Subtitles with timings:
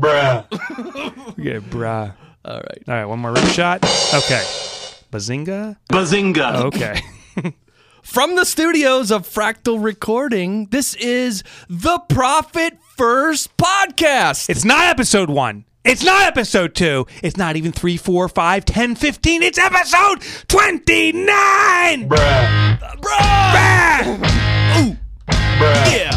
[0.00, 0.44] Bruh.
[1.38, 2.12] Yeah, bruh.
[2.44, 2.82] All right.
[2.88, 3.84] All right, one more rim shot.
[4.12, 4.42] Okay.
[5.12, 5.76] Bazinga?
[5.90, 6.54] Bazinga.
[6.64, 7.00] Okay.
[8.02, 14.48] From the studios of Fractal Recording, this is the Profit First Podcast.
[14.50, 15.64] It's not episode one.
[15.84, 17.06] It's not episode two.
[17.22, 19.42] It's not even three, four, five, ten, fifteen.
[19.42, 22.08] It's episode 29!
[22.08, 22.78] Bruh.
[22.78, 24.18] Bruh!
[24.18, 24.96] Bruh.
[25.92, 26.10] yeah.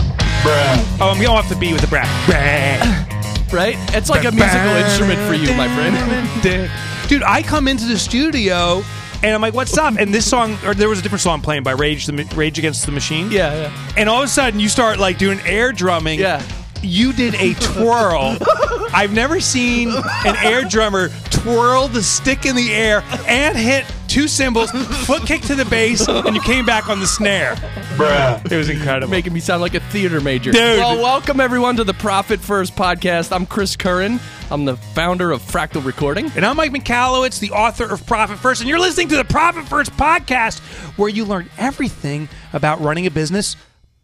[0.43, 0.97] Bruh.
[0.99, 2.07] Oh, I'm going off the beat with the breath.
[2.27, 3.10] Bruh.
[3.51, 3.75] Right?
[3.95, 6.71] It's like a musical instrument for you, my friend.
[7.09, 8.83] Dude, I come into the studio
[9.23, 11.63] and I'm like, "What's up?" And this song, or there was a different song playing
[11.63, 13.31] by Rage, the Rage Against the Machine.
[13.31, 13.93] Yeah, yeah.
[13.97, 16.19] And all of a sudden, you start like doing air drumming.
[16.19, 16.41] Yeah.
[16.83, 18.37] You did a twirl.
[18.93, 24.27] I've never seen an air drummer twirl the stick in the air and hit two
[24.27, 24.71] cymbals,
[25.05, 27.55] foot kick to the bass, and you came back on the snare.
[27.95, 28.51] Bruh.
[28.51, 29.09] It was incredible.
[29.09, 30.51] Making me sound like a theater major.
[30.51, 30.79] Dude.
[30.79, 33.31] Well, welcome everyone to the Profit First Podcast.
[33.31, 34.19] I'm Chris Curran.
[34.49, 36.29] I'm the founder of Fractal Recording.
[36.35, 39.65] And I'm Mike Michalowicz, the author of Profit First, and you're listening to the Profit
[39.65, 40.59] First podcast,
[40.97, 43.55] where you learn everything about running a business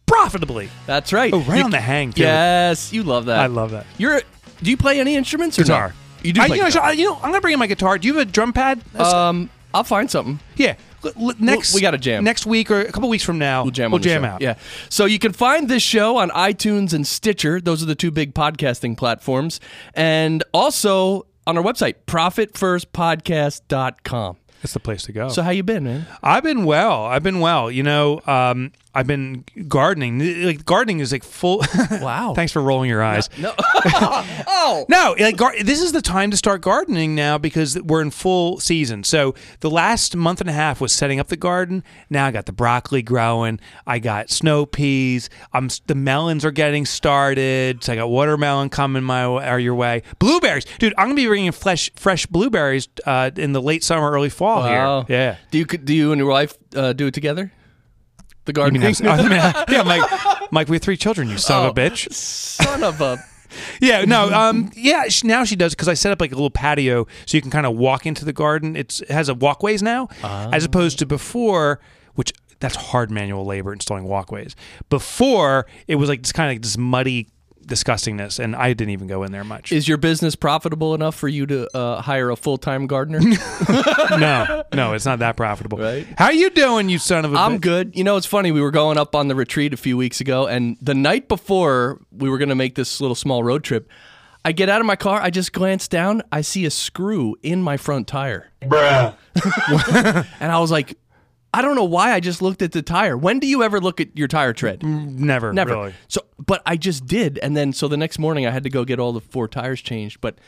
[0.08, 0.68] profitably.
[0.86, 1.32] That's right.
[1.32, 2.22] Oh, right You- on the hang, too.
[2.22, 3.38] Yes, you love that.
[3.38, 3.86] I love that.
[3.98, 4.22] You're.
[4.62, 5.56] Do you play any instruments?
[5.58, 5.66] Or no?
[5.66, 5.94] Guitar.
[6.24, 6.40] You do.
[6.42, 7.96] I, you, know, so, you know, I'm gonna bring in my guitar.
[7.98, 8.80] Do you have a drum pad?
[8.92, 10.40] That's- Um, I'll find something.
[10.56, 10.74] yeah.
[11.38, 12.24] Next, we got a jam.
[12.24, 13.62] next week or a couple weeks from now.
[13.62, 13.92] We'll jam.
[13.92, 14.40] We'll jam out.
[14.40, 14.54] Yeah.
[14.88, 17.60] So you can find this show on iTunes and Stitcher.
[17.60, 19.60] Those are the two big podcasting platforms,
[19.94, 24.36] and also on our website, profitfirstpodcast.com.
[24.62, 25.28] That's the place to go.
[25.28, 26.06] So how you been, man?
[26.22, 27.04] I've been well.
[27.04, 27.70] I've been well.
[27.70, 30.44] You know, um, I've been gardening.
[30.44, 31.62] Like gardening is like full.
[32.00, 32.34] Wow.
[32.34, 33.28] Thanks for rolling your eyes.
[33.38, 33.54] No.
[33.58, 34.86] oh.
[34.88, 38.60] No, like gar- this is the time to start gardening now because we're in full
[38.60, 39.04] season.
[39.04, 41.82] So the last month and a half was setting up the garden.
[42.10, 43.60] Now I got the broccoli growing.
[43.86, 45.30] I got snow peas.
[45.52, 47.82] I'm the melons are getting started.
[47.84, 50.02] So I got watermelon coming my or your way.
[50.18, 50.94] Blueberries, dude.
[50.98, 55.04] I'm gonna be bringing fresh fresh blueberries uh, in the late summer, early fall Wow.
[55.04, 55.16] here.
[55.16, 55.36] Yeah.
[55.50, 57.52] Do you do you and your wife uh, do it together?
[58.48, 58.82] The gardening.
[58.82, 58.86] I
[59.28, 60.50] mean, I yeah, Mike.
[60.50, 61.28] Mike, we have three children.
[61.28, 61.68] You son Oh.
[61.68, 62.10] of a bitch.
[62.12, 63.22] Son of a.
[63.80, 65.04] Yeah, no, um, yeah.
[65.24, 67.64] Now she does because I set up like a little patio so you can kind
[67.66, 68.76] of walk into the garden.
[68.76, 71.80] It's, it has a walkways now, as opposed to before,
[72.14, 74.54] which that's hard manual labor installing walkways.
[74.90, 77.28] Before it was like this kind of like this muddy
[77.68, 79.70] disgustingness, and I didn't even go in there much.
[79.70, 83.20] Is your business profitable enough for you to uh, hire a full time gardener?
[84.18, 85.78] no, no, it's not that profitable.
[85.78, 86.06] Right.
[86.16, 87.36] How you doing, you son of a?
[87.36, 87.62] I'm bitch?
[87.62, 87.96] good.
[87.96, 88.50] You know, it's funny.
[88.50, 92.00] We were going up on the retreat a few weeks ago, and the night before
[92.10, 93.88] we were going to make this little small road trip,
[94.44, 95.20] I get out of my car.
[95.20, 96.22] I just glance down.
[96.32, 99.14] I see a screw in my front tire, Bruh.
[100.40, 100.96] and I was like,
[101.54, 102.12] I don't know why.
[102.12, 103.16] I just looked at the tire.
[103.16, 104.82] When do you ever look at your tire tread?
[104.82, 105.72] Never, Never.
[105.72, 105.94] really.
[106.08, 108.84] So, but I just did, and then so the next morning I had to go
[108.84, 110.20] get all the four tires changed.
[110.20, 110.38] But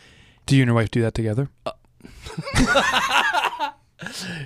[0.47, 1.49] Do you and your wife do that together?
[1.65, 1.73] Uh,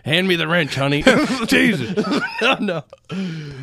[0.05, 1.03] hand me the wrench, honey.
[1.47, 1.95] Jesus,
[2.43, 2.83] oh, no.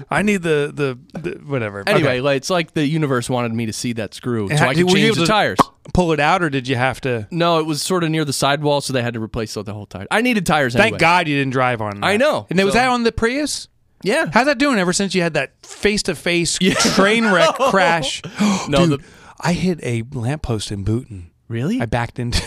[0.09, 0.71] I need the
[1.13, 1.83] the, the whatever.
[1.87, 2.21] Anyway, Okay.
[2.21, 4.83] like, it's like the universe wanted me to see that screw so how- I could
[4.85, 5.57] were you change able the to tires.
[5.93, 7.27] pull it out, or did you have to?
[7.31, 9.85] No, it was sort of near the sidewall, so they had to replace the whole
[9.85, 10.07] tire.
[10.11, 10.91] I needed tires anyway.
[10.91, 11.99] Thank God you didn't drive on.
[12.01, 12.05] That.
[12.07, 12.47] I know.
[12.49, 13.67] And was So- that on the Prius?
[14.03, 14.29] Yeah.
[14.33, 14.79] How's that doing?
[14.79, 16.57] Ever since you had that face to face
[16.95, 18.21] train wreck crash?
[18.67, 19.05] No, Dude, the-
[19.39, 21.25] I hit a lamppost in Boonton.
[21.47, 21.81] Really?
[21.81, 22.41] I backed into.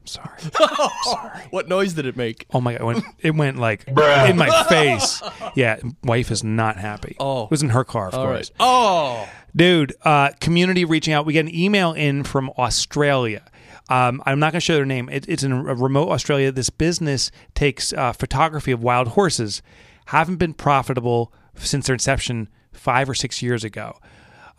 [0.00, 0.06] I'm
[1.04, 1.42] sorry.
[1.50, 2.46] what noise did it make?
[2.52, 2.80] Oh my god!
[2.80, 4.30] It went, it went like Bruh.
[4.30, 5.22] in my face.
[5.54, 7.16] Yeah, wife is not happy.
[7.20, 7.44] Oh.
[7.44, 8.50] it was in her car, of All course.
[8.50, 8.56] right.
[8.60, 9.28] Oh.
[9.54, 11.26] Dude, uh, community reaching out.
[11.26, 13.42] We get an email in from Australia.
[13.88, 15.08] Um, I'm not going to show their name.
[15.08, 16.52] It, it's in a remote Australia.
[16.52, 19.60] This business takes uh, photography of wild horses.
[20.06, 23.98] Haven't been profitable since their inception five or six years ago.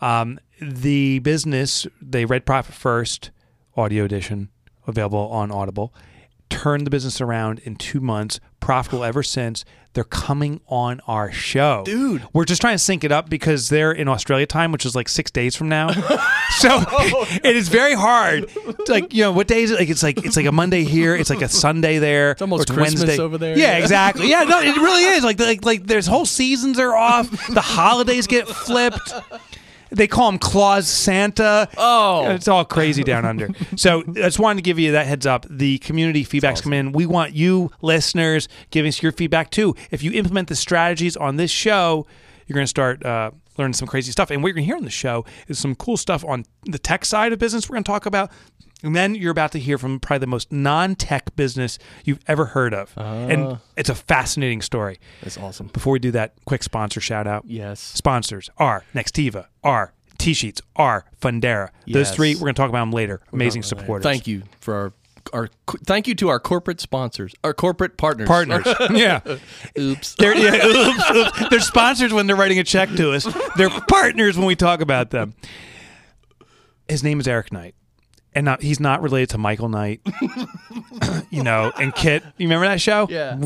[0.02, 3.30] Um, the business they read Profit First,
[3.76, 4.50] audio edition,
[4.86, 5.94] available on Audible.
[6.50, 9.64] Turned the business around in two months, profitable ever since.
[9.94, 12.22] They're coming on our show, Dude.
[12.32, 15.06] We're just trying to sync it up because they're in Australia time, which is like
[15.08, 15.92] six days from now.
[16.58, 17.26] so oh.
[17.44, 18.50] it is very hard.
[18.54, 19.78] It's like you know, what day is it?
[19.78, 21.14] Like it's like it's like a Monday here.
[21.14, 22.32] It's like a Sunday there.
[22.32, 23.56] It's almost Christmas over there.
[23.56, 23.82] Yeah, Yeah.
[23.82, 24.30] exactly.
[24.30, 25.24] Yeah, no, it really is.
[25.24, 27.30] Like like like there's whole seasons are off.
[27.48, 29.12] The holidays get flipped.
[29.92, 31.68] They call him Claus Santa.
[31.76, 32.30] Oh.
[32.30, 33.48] it's all crazy down under.
[33.76, 35.46] So I just wanted to give you that heads up.
[35.48, 36.92] The community feedbacks come in.
[36.92, 39.74] We want you listeners giving us your feedback too.
[39.90, 42.06] If you implement the strategies on this show,
[42.46, 44.30] you're going to start uh, learning some crazy stuff.
[44.30, 46.78] And what you're going to hear on the show is some cool stuff on the
[46.78, 47.68] tech side of business.
[47.68, 48.30] We're going to talk about.
[48.84, 52.74] And then you're about to hear from probably the most non-tech business you've ever heard
[52.74, 53.58] of, and ah.
[53.76, 54.98] it's a fascinating story.
[55.22, 55.68] That's awesome.
[55.68, 57.44] Before we do that, quick sponsor shout out.
[57.46, 57.78] Yes.
[57.78, 61.70] Sponsors are Nextiva, are T-Sheets, are Fundera.
[61.86, 63.20] Those three, we're going to talk about them later.
[63.32, 64.02] Amazing supporters.
[64.02, 64.92] Thank you for our
[65.32, 65.48] our
[65.86, 68.28] thank you to our corporate sponsors, our corporate partners.
[68.28, 68.66] Partners.
[68.90, 69.20] yeah.
[69.78, 70.14] Oops.
[70.16, 71.48] They're, yeah, oops, oops.
[71.50, 73.26] They're sponsors when they're writing a check to us.
[73.56, 75.34] They're partners when we talk about them.
[76.88, 77.74] His name is Erik Knight.
[78.34, 80.00] And not, he's not related to Michael Knight,
[81.30, 82.22] you know, and Kit.
[82.38, 83.06] You remember that show?
[83.10, 83.36] Yeah.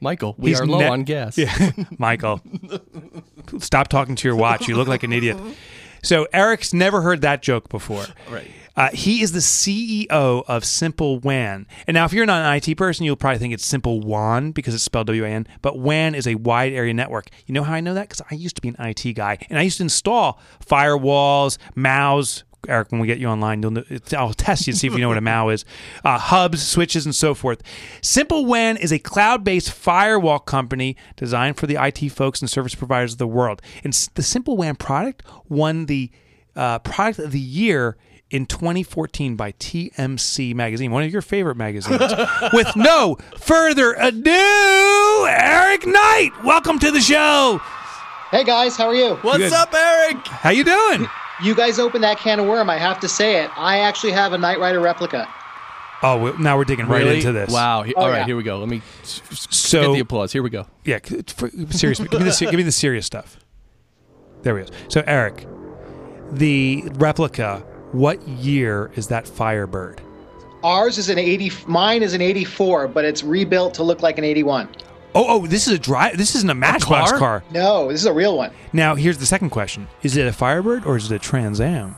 [0.00, 1.38] Michael, we He's are low ne- on gas.
[1.38, 2.40] Yeah, Michael.
[3.58, 4.66] Stop talking to your watch.
[4.66, 5.38] You look like an idiot.
[6.02, 8.04] So Erik's never heard that joke before.
[8.28, 8.50] Right.
[8.76, 11.66] Uh, he is the CEO of Simple WAN.
[11.86, 14.74] And now, if you're not an IT person, you'll probably think it's Simple WAN because
[14.74, 15.46] it's spelled W A N.
[15.60, 17.28] But WAN is a wide area network.
[17.46, 18.08] You know how I know that?
[18.08, 22.44] Because I used to be an IT guy and I used to install firewalls, MAUs.
[22.68, 23.82] Erik, when we get you online, know,
[24.16, 25.64] I'll test you to see if you know what a MAU is.
[26.04, 27.60] Uh, hubs, switches, and so forth.
[28.02, 33.14] Simple WAN is a cloud-based firewall company designed for the IT folks and service providers
[33.14, 33.60] of the world.
[33.82, 36.12] And the Simple WAN product won the
[36.54, 37.96] uh, product of the year
[38.32, 42.00] in 2014 by TMC magazine, one of your favorite magazines.
[42.54, 47.60] With no further ado, Erik Knight, welcome to the show.
[48.30, 49.16] Hey guys, how are you?
[49.16, 49.52] What's Good.
[49.52, 50.26] up, Erik?
[50.26, 51.06] How you doing?
[51.44, 52.70] You guys opened that can of worm.
[52.70, 53.50] I have to say it.
[53.56, 55.28] I actually have a Knight Rider replica.
[56.02, 57.16] Oh, we- now we're digging right Really?
[57.16, 57.50] into this.
[57.52, 57.82] Wow.
[57.82, 58.24] He- Oh, All right, yeah.
[58.26, 58.58] here we go.
[58.58, 60.32] Let me s- s- So- get the applause.
[60.32, 60.66] Here we go.
[60.84, 63.36] Yeah, c- for, seriously, give me the se- give me the serious stuff.
[64.42, 64.68] There we go.
[64.88, 65.46] So, Erik,
[66.32, 67.62] the replica.
[67.92, 70.00] What year is that Firebird?
[70.64, 71.52] Ours is an 80.
[71.66, 74.68] Mine is an 84, but it's rebuilt to look like an 81.
[75.14, 76.16] Oh, oh, this is a drive.
[76.16, 77.18] This isn't a Matchbox car?
[77.18, 77.44] car.
[77.50, 78.50] No, this is a real one.
[78.72, 81.94] Now, here's the second question: Is it a Firebird or is it a Trans Am?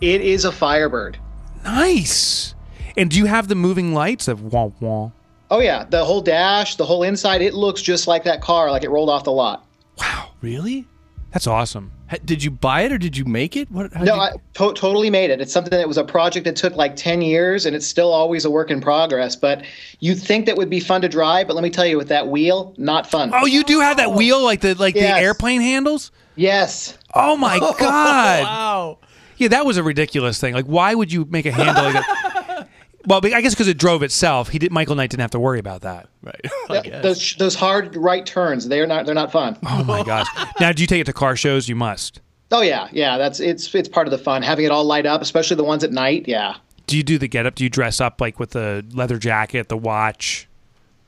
[0.00, 1.18] It is a Firebird.
[1.62, 2.54] Nice.
[2.96, 5.10] And do you have the moving lights of wah wah?
[5.50, 8.82] Oh yeah, the whole dash, the whole inside, it looks just like that car, like
[8.82, 9.66] it rolled off the lot.
[9.98, 10.86] Wow, Really?
[11.32, 11.92] That's awesome.
[12.24, 13.70] Did you buy it or did you make it?
[13.70, 13.94] What?
[13.94, 15.40] No, you- I to- totally made it.
[15.40, 18.44] It's something that was a project that took like 10 years, and it's still always
[18.44, 19.36] a work in progress.
[19.36, 19.62] But
[20.00, 22.26] you'd think that would be fun to drive, but let me tell you, with that
[22.28, 23.30] wheel, not fun.
[23.32, 25.16] Oh, you do have that wheel like the like Yes.
[25.18, 26.10] the airplane handles.
[26.36, 26.98] Yes.
[27.14, 28.42] Oh my oh, god!
[28.42, 28.98] wow.
[29.36, 30.52] Yeah, that was a ridiculous thing.
[30.52, 32.19] Like, why would you make a handle like that?
[33.06, 34.48] Well, I guess because it drove itself.
[34.50, 34.72] He did.
[34.72, 36.08] Michael Knight didn't have to worry about that.
[36.22, 36.40] Right.
[36.70, 37.00] I.
[37.00, 39.56] Those those hard right turns, they're not they're not fun.
[39.66, 40.26] Oh my gosh!
[40.60, 41.68] Now, do you take it to car shows?
[41.68, 42.20] You must.
[42.52, 43.16] Oh yeah, yeah.
[43.16, 44.42] That's it's it's part of the fun.
[44.42, 46.26] Having it all light up, especially the ones at night.
[46.28, 46.56] Yeah.
[46.86, 47.54] Do you do the get up?
[47.54, 50.46] Do you dress up like with the leather jacket, the watch?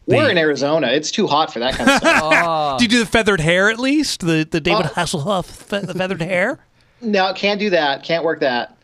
[0.07, 0.89] We're The- in Arizona.
[0.89, 2.79] It's too hot for that kind of stuff.
[2.79, 4.21] Do you do the feathered hair at least?
[4.21, 6.59] The the David Uh, Hasselhoff fe- the feathered hair?
[7.01, 8.03] no, can't do that.
[8.03, 8.77] Can't work that.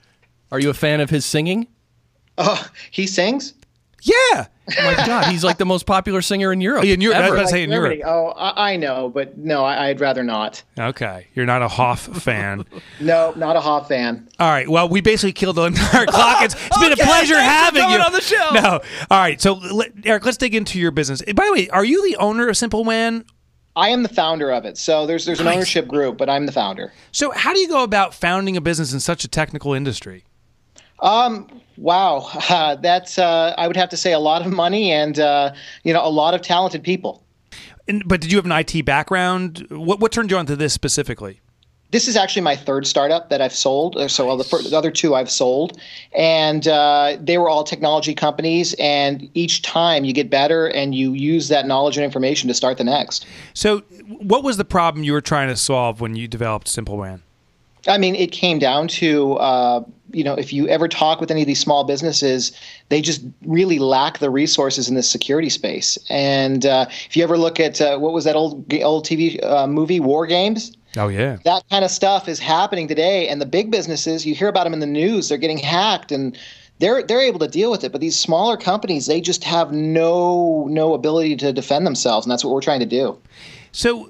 [0.52, 1.66] Are you a fan of his singing?
[2.38, 3.54] Oh, he sings.
[4.02, 4.14] Yeah.
[4.32, 4.46] Oh
[4.84, 6.84] my God, he's like the most popular singer in Europe.
[6.84, 7.96] Oh, in Europe, I was about to say in Germany.
[7.96, 8.12] Europe.
[8.14, 10.62] Oh, I, I know, but no, I, I'd rather not.
[10.78, 12.64] Okay, you're not a Hoff fan.
[13.00, 14.28] No, not a Hoff fan.
[14.38, 14.68] All right.
[14.68, 16.42] Well, we basically killed the entire clock.
[16.42, 18.50] It's, it's been a pleasure having you on the show.
[18.52, 18.80] No.
[19.10, 19.40] All right.
[19.40, 21.22] So, let, Erik, let's dig into your business.
[21.22, 23.24] By the way, are you the owner of Simple WAN?
[23.76, 24.76] I am the founder of it.
[24.78, 25.56] So there's there's an Nice.
[25.56, 26.92] ownership group, but I'm the founder.
[27.12, 30.24] So, how do you go about founding a business in such a technical industry?
[31.00, 35.18] Um, Wow, uh, that's uh, I would have to say a lot of money and
[35.18, 35.54] uh,
[35.84, 37.24] you know a lot of talented people.
[37.86, 39.66] And, but did you have an IT background?
[39.70, 41.40] What what turned you on to this specifically?
[41.90, 43.96] This is actually my third startup that I've sold.
[44.10, 45.80] So well, the, fir- the other two I've sold,
[46.12, 48.74] and uh, they were all technology companies.
[48.78, 52.76] And each time you get better, and you use that knowledge and information to start
[52.76, 53.24] the next.
[53.54, 53.78] So,
[54.18, 57.22] what was the problem you were trying to solve when you developed Simple WAN?
[57.88, 61.40] I mean, it came down to uh, you know if you ever talk with any
[61.42, 62.52] of these small businesses,
[62.88, 65.98] they just really lack the resources in this security space.
[66.08, 69.66] And uh, if you ever look at uh, what was that old old TV uh,
[69.66, 71.38] movie War Games, Oh yeah.
[71.44, 73.28] that kind of stuff is happening today.
[73.28, 76.36] And the big businesses, you hear about them in the news, they're getting hacked and.
[76.80, 80.68] They're, they're able to deal with it, but these smaller companies they just have no
[80.70, 83.18] no ability to defend themselves, and that's what we're trying to do.
[83.72, 84.08] So,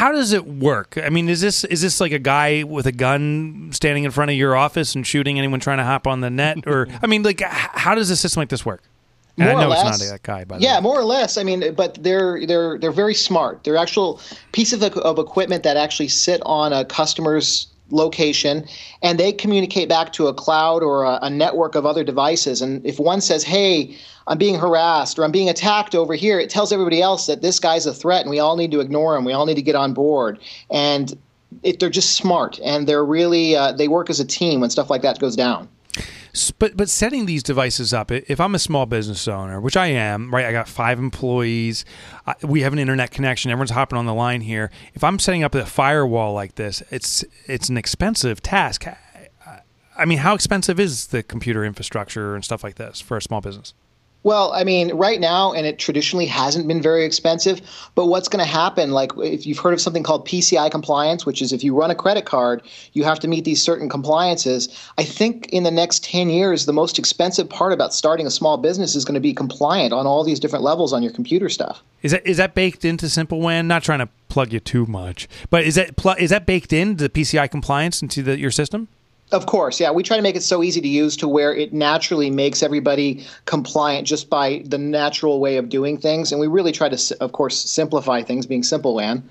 [0.00, 0.96] how does it work?
[0.96, 4.30] I mean, is this is this like a guy with a gun standing in front
[4.30, 7.22] of your office and shooting anyone trying to hop on the net, or I mean,
[7.22, 8.82] like, how does a system like this work?
[9.36, 10.82] And More I know or it's not that guy, by Yeah, way.
[10.82, 11.36] more or less.
[11.36, 13.62] I mean, but they're they're they're very smart.
[13.64, 14.20] They're actual
[14.52, 18.66] pieces of, of equipment that actually sit on a customer's location,
[19.02, 22.62] and they communicate back to a cloud or a, a network of other devices.
[22.62, 26.50] And if one says, "Hey," I'm being harassed or I'm being attacked over here, it
[26.50, 29.24] tells everybody else that this guy's a threat and we all need to ignore him.
[29.24, 30.38] We all need to get on board.
[30.70, 31.18] And
[31.64, 34.88] it, they're just smart and they're really, uh, they work as a team when stuff
[34.88, 35.68] like that goes down.
[36.58, 40.32] But but setting these devices up, if I'm a small business owner, which I am,
[40.32, 40.46] right?
[40.46, 41.84] I got five employees.
[42.42, 43.50] We have an internet connection.
[43.50, 44.70] Everyone's hopping on the line here.
[44.94, 48.86] If I'm setting up a firewall like this, it's it's an expensive task.
[49.96, 53.40] I mean, how expensive is the computer infrastructure and stuff like this for a small
[53.42, 53.74] business?
[54.22, 57.60] Well, I mean, right now, and it traditionally hasn't been very expensive.
[57.94, 61.40] But what's going to happen, like if you've heard of something called PCI compliance, which
[61.40, 62.62] is if you run a credit card,
[62.92, 64.68] you have to meet these certain compliances.
[64.98, 68.58] I think in the next 10 years, the most expensive part about starting a small
[68.58, 71.82] business is going to be compliant on all these different levels on your computer stuff.
[72.02, 73.68] Is that is that baked into Simple WAN?
[73.68, 77.02] Not trying to plug you too much, but is that pl- is that baked into
[77.02, 78.88] the PCI compliance into the, your system?
[79.32, 79.92] Of course, yeah.
[79.92, 83.24] We try to make it so easy to use to where it naturally makes everybody
[83.44, 86.32] compliant just by the natural way of doing things.
[86.32, 89.22] And we really try to, of course, simplify things, being simple WAN.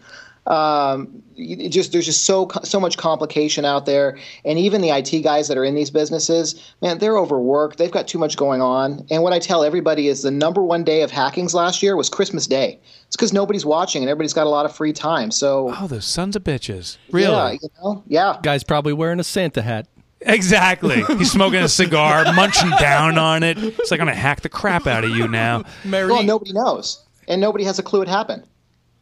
[0.50, 1.22] Um,
[1.70, 5.58] just there's just so so much complication out there, and even the IT guys that
[5.58, 7.77] are in these businesses, man, they're overworked.
[7.77, 9.06] They've got too much going on.
[9.12, 12.10] And what I tell everybody is the number one day of hackings last year was
[12.10, 12.79] Christmas Day.
[13.08, 15.29] It's because nobody's watching and everybody's got a lot of free time.
[15.32, 16.98] So Oh, those sons of bitches!
[17.12, 17.32] Really?
[17.32, 18.38] yeah, you know, yeah.
[18.41, 19.88] Guy's probably wearing a Santa hat.
[20.22, 21.03] Exactly.
[21.18, 23.58] He's smoking a cigar, munching down on it.
[23.58, 25.63] It's like I'm gonna hack the crap out of you now.
[25.86, 26.12] Merry.
[26.12, 28.44] Well, nobody knows, and nobody has a clue it happened.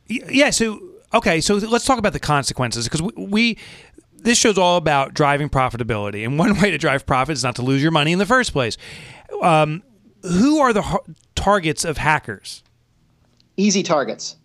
[0.08, 0.52] Yeah.
[0.52, 0.80] So
[1.18, 1.42] okay.
[1.42, 3.58] So let's talk about the consequences because we, we
[4.14, 7.62] this show's all about driving profitability, and one way to drive profit is not to
[7.62, 8.78] lose your money in the first place.
[9.42, 9.84] Um,
[10.24, 11.04] who are the har-
[11.36, 12.64] targets of hackers?
[13.58, 14.38] easy targets.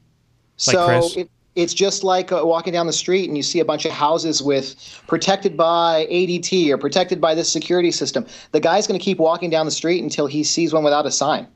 [0.67, 3.64] Like so it, it's just like uh, walking down the street and you see a
[3.64, 4.75] bunch of houses with
[5.07, 8.26] protected by ADT or protected by this security system.
[8.52, 11.11] The guy's going to keep walking down the street until he sees one without a
[11.11, 11.47] sign.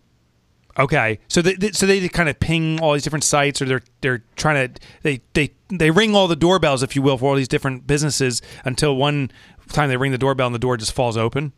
[0.79, 3.83] Okay, so they, they so they kind of ping all these different sites, or they're
[4.03, 7.35] they're trying to they they they ring all the doorbells, if you will, for all
[7.35, 9.31] these different businesses until one
[9.69, 11.53] time they ring the doorbell and the door just falls open.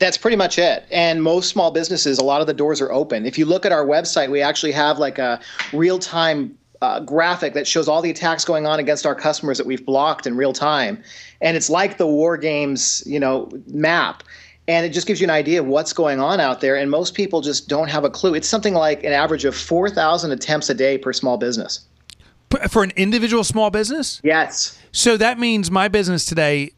[0.00, 0.84] That's pretty much it.
[0.90, 3.26] And most small businesses, a lot of the doors are open.
[3.26, 5.40] If you look at our website, we actually have like a
[5.72, 9.66] real time uh, graphic that shows all the attacks going on against our customers that
[9.66, 11.02] we've blocked in real time.
[11.40, 14.24] And it's like the war games, you know, map.
[14.66, 16.76] And it just gives you an idea of what's going on out there.
[16.76, 18.34] And most people just don't have a clue.
[18.34, 21.80] It's something like an average of 4,000 attempts a day per small business.
[22.68, 24.78] For an individual small business, Yes.
[24.92, 26.70] so that means my business today,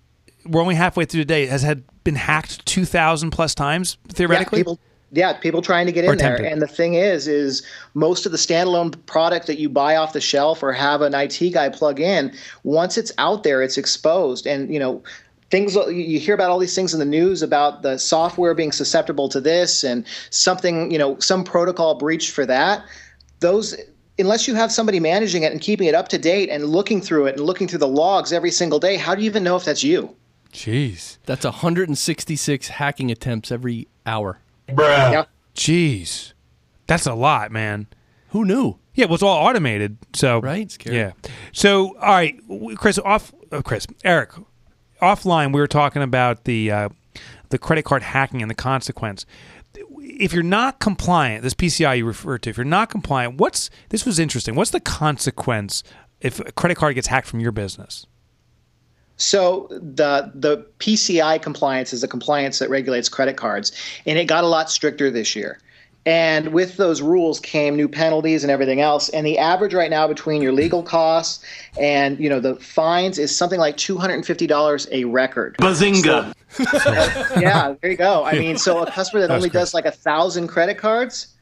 [0.47, 4.61] we're only halfway through the day, has had been hacked two thousand plus times theoretically.
[4.61, 4.81] Yeah, people,
[5.13, 6.37] yeah, people trying to get in there.
[6.37, 7.63] And the thing is, is
[7.93, 11.51] most of the standalone product that you buy off the shelf or have an IT
[11.53, 12.33] guy plug in,
[12.65, 14.47] once it's out there, it's exposed.
[14.47, 15.03] And you know,
[15.51, 18.73] things you- you hear about all these things in the news about the software being
[18.73, 22.83] susceptible to this and something, you know, some protocol breached for that.
[23.41, 23.77] Those
[24.19, 27.27] unless you have somebody managing it and keeping it up to date and looking through
[27.27, 29.65] it and looking through the logs every single day, how do you even know if
[29.65, 30.17] that's you?
[30.53, 34.39] Jeez, That's 166 hacking attempts every hour.
[34.69, 35.13] Bruh.
[35.13, 35.25] Yeah.
[35.55, 36.33] jeez,
[36.87, 37.87] that's a lot, man.
[38.31, 38.79] Who knew?
[38.95, 39.99] Yeah, well, it's all automated.
[40.15, 40.71] So Right?
[40.71, 40.97] Scary.
[40.97, 41.13] Yeah.
[41.53, 42.37] So all right,
[42.77, 44.31] Chris, off, uh, Chris, Erik,
[45.01, 46.89] offline, we were talking about the uh,
[47.51, 49.27] the credit card hacking and the consequence.
[49.99, 54.07] If you're not compliant, this PCI you referred to, if you're not compliant, what's this
[54.07, 54.55] was interesting.
[54.55, 55.83] What's the consequence
[56.21, 58.07] if a credit card gets hacked from your business?
[59.17, 63.73] So the the PCI compliance is a compliance that regulates credit cards,
[64.07, 65.59] and it got a lot stricter this year.
[66.07, 69.09] And with those rules came new penalties and everything else.
[69.09, 71.45] And the average right now between your legal costs
[71.79, 75.57] and you know the fines is something like two hundred and fifty dollars a record.
[75.59, 76.33] Bazinga.
[77.41, 78.25] yeah, there you go.
[78.25, 79.61] I mean, so a customer that only great.
[79.61, 81.35] does like a thousand credit cards,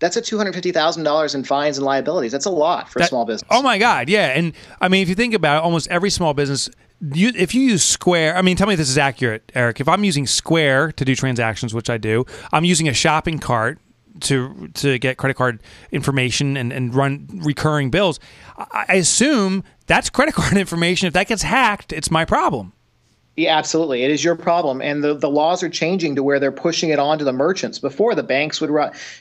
[0.00, 2.32] that's a two hundred fifty thousand dollars in fines and liabilities.
[2.32, 3.48] That's a lot for a small business.
[3.52, 4.36] Oh my God, yeah.
[4.36, 6.68] And I mean, if you think about it, almost every small business,
[7.12, 9.80] you, if you use Square, I mean, tell me if this is accurate, Erik.
[9.80, 13.78] If I'm using Square to do transactions, which I do, I'm using a shopping cart
[14.20, 15.60] to to get credit card
[15.92, 18.20] information and, and run recurring bills.
[18.56, 21.06] I, assume that's credit card information.
[21.06, 22.72] If that gets hacked, it's my problem.
[23.36, 24.02] Yeah, absolutely.
[24.02, 26.98] It is your problem, and the, the laws are changing to where they're pushing it
[26.98, 27.78] on to the merchants.
[27.78, 28.70] Before the banks would,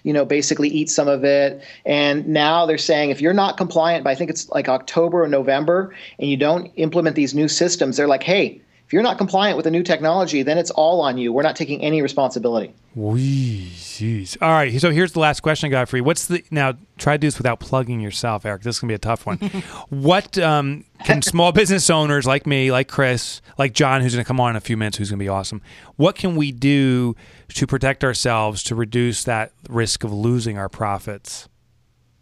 [0.02, 4.04] you know, basically eat some of it, and now they're saying if you're not compliant
[4.04, 7.96] by I think it's like October or November, and you don't implement these new systems,
[7.96, 11.18] they're like, hey, if you're not compliant with the new technology, then it's all on
[11.18, 11.34] you.
[11.34, 12.74] We're not taking any responsibility.
[12.96, 14.38] Wee, jeez.
[14.42, 14.80] All right.
[14.80, 16.06] So here's the last question I got for you.
[16.06, 16.76] What's the now?
[16.98, 18.62] Try to do this without plugging yourself, Erik.
[18.62, 19.40] This is gonna be a tough one.
[19.90, 24.40] what um, can small business owners like me, like Chris, like Jon, who's gonna come
[24.40, 25.62] on in a few minutes, who's gonna be awesome?
[25.98, 27.14] What can we do
[27.56, 31.50] to protect ourselves to reduce that risk of losing our profits?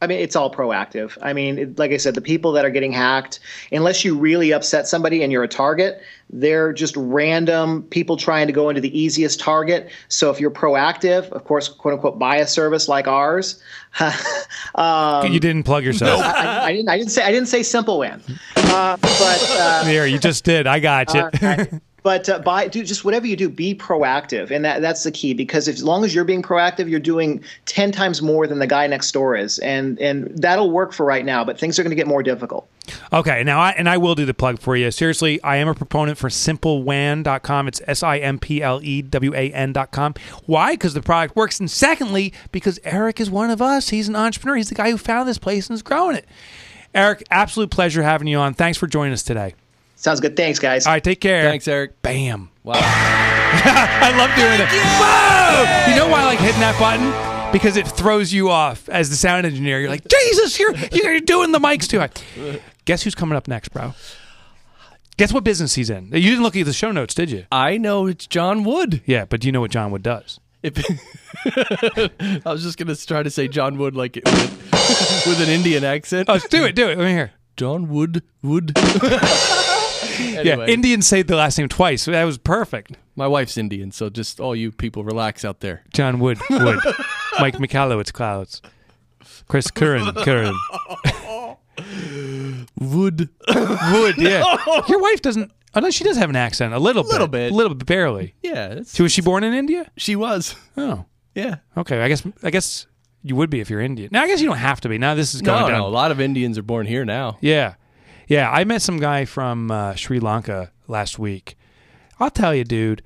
[0.05, 1.17] I mean, it's all proactive.
[1.23, 3.39] I mean, it, like I said, the people that are getting hacked,
[3.71, 8.53] unless you really upset somebody and you're a target, they're just random people trying to
[8.53, 9.89] go into the easiest target.
[10.07, 13.59] So if you're proactive, of course, quote unquote, buy a service like ours.
[14.75, 16.21] um, you didn't plug yourself.
[16.23, 16.89] I, I didn't.
[16.89, 17.23] I didn't say.
[17.23, 18.21] I didn't say simple WAN.
[18.57, 20.67] Uh, but uh, there, you just did.
[20.67, 21.81] I got you.
[22.05, 25.33] But uh, buy do just whatever you do be proactive and that that's the key
[25.33, 28.67] because if, as long as you're being proactive you're doing 10 times more than the
[28.67, 31.89] guy next door is and and that'll work for right now but things are going
[31.89, 32.69] to get more difficult
[33.11, 34.91] Okay, now I and I will do the plug for you.
[34.91, 37.67] Seriously, I am a proponent for simplewan.com.
[37.67, 40.13] It's S I M P L E W A N.com.
[40.45, 40.73] Why?
[40.73, 41.59] Because the product works.
[41.59, 43.89] And secondly, because Erik is one of us.
[43.89, 44.57] He's an entrepreneur.
[44.57, 46.27] He's the guy who found this place and is growing it.
[46.93, 48.53] Erik, absolute pleasure having you on.
[48.53, 49.55] Thanks for joining us today.
[49.95, 51.43] Sounds good thanks guys All right, take care.
[51.43, 52.01] Thanks, Erik.
[52.01, 52.49] Bam.
[52.63, 52.73] Wow.
[52.79, 54.67] I love doing it.
[54.69, 55.91] Whoa!
[55.91, 57.51] You know why I like hitting that button?
[57.51, 59.79] Because it throws you off as the sound engineer.
[59.79, 62.09] You're like, Jesus, you're you're doing the mics too high.
[62.85, 63.93] Guess who's coming up next, bro?
[65.17, 66.07] Guess what business he's in?
[66.07, 67.45] You didn't look at the show notes, did you?
[67.51, 69.01] I know it's Jon Wood.
[69.05, 70.39] Yeah, but do you know what Jon Wood does?
[70.61, 70.77] If
[72.45, 76.29] I was just gonna try to say Jon Wood like with, with an Indian accent.
[76.29, 76.97] Oh, do it, do it.
[76.97, 77.31] Let me hear.
[77.55, 78.73] Jon Wood Wood.
[80.45, 82.05] Yeah, Indians say the last name twice.
[82.05, 82.97] That was perfect.
[83.15, 85.83] my wife's Indian, so just all you people relax out there.
[85.93, 86.79] Jon Wood, Wood.
[87.39, 88.61] Mike Michalowicz, Clouds.
[89.47, 90.55] Chris Curran, Curran.
[92.79, 93.29] Wood.
[93.47, 94.43] Wood, yeah.
[94.87, 96.73] Your wife doesn't, oh no, she does have an accent.
[96.73, 97.11] A little bit.
[97.11, 97.51] Little bit.
[97.51, 98.35] A little bit, barely.
[98.41, 99.89] Yeah, was she born in India?
[99.97, 100.55] she was.
[100.77, 101.05] Oh.
[101.33, 101.57] Yeah.
[101.75, 102.87] Okay, I guess I guess
[103.21, 104.09] you would be if you're Indian.
[104.11, 104.97] Now I guess you don't have to be.
[104.97, 105.79] Now this is going No, down.
[105.79, 107.37] no, a lot of Indians are born here now.
[107.41, 107.75] Yeah,
[108.27, 108.49] yeah.
[108.51, 111.55] I met some guy from uh, Sri Lanka last week.
[112.19, 113.01] I'll tell you, dude,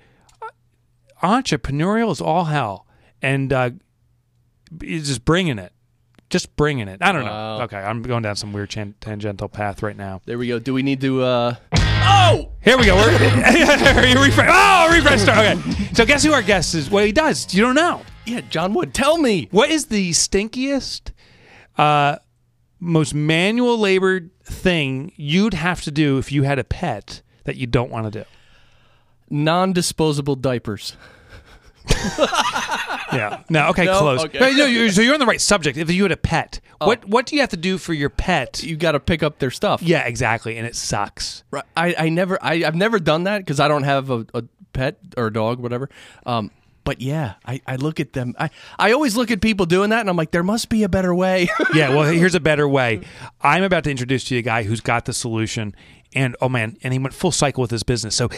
[1.21, 2.85] entrepreneurial is all hell,
[3.21, 3.71] and uh,
[4.81, 5.73] he's just bringing it,
[6.29, 6.99] just bringing it.
[7.01, 7.57] I don't Wow.
[7.57, 7.63] know.
[7.65, 10.21] Okay, I'm going down some weird chan- tangential path right now.
[10.25, 10.59] There we go.
[10.59, 11.23] Do we need to?
[11.23, 11.55] uh
[12.11, 12.95] Oh, Here we go.
[12.95, 13.11] We're
[14.25, 14.49] refresh.
[14.51, 15.21] Oh, refresh.
[15.21, 15.57] Start.
[15.57, 15.89] Okay.
[15.93, 16.89] So guess who our guest is?
[16.89, 17.53] Well, he does.
[17.53, 18.01] You don't know.
[18.25, 18.93] yeah, Jon Wood.
[18.93, 19.47] Tell me.
[19.51, 21.11] What is the stinkiest,
[21.77, 22.17] uh,
[22.79, 27.67] most manual labor thing you'd have to do if you had a pet that you
[27.67, 28.25] don't want to do?
[29.29, 30.95] Non-disposable diapers.
[33.11, 33.41] Yeah.
[33.49, 33.69] No.
[33.69, 33.85] Okay.
[33.85, 33.99] No?
[33.99, 34.23] close.
[34.25, 34.37] Okay.
[34.39, 35.79] No, you're- so you're on the right subject.
[35.79, 38.61] If you had a pet, what what do you have to do for your pet?
[38.61, 39.81] You got to pick up their stuff.
[39.81, 41.43] Yeah, exactly, and it sucks.
[41.49, 41.63] Right.
[41.75, 44.99] I, I never I, I've never done that because I don't have a, a pet
[45.17, 45.89] or a dog, whatever.
[46.27, 46.51] Um,
[46.89, 48.33] but yeah, I, I look at them.
[48.39, 48.49] I,
[48.79, 51.13] I always look at people doing that, and I'm like, there must be a better
[51.13, 51.47] way.
[51.75, 51.89] Yeah.
[51.89, 53.01] Well, here's a better way.
[53.41, 55.75] I'm about to introduce to you a guy who's got the solution.
[56.15, 58.15] And oh man, and he went full cycle with his business.
[58.15, 58.29] So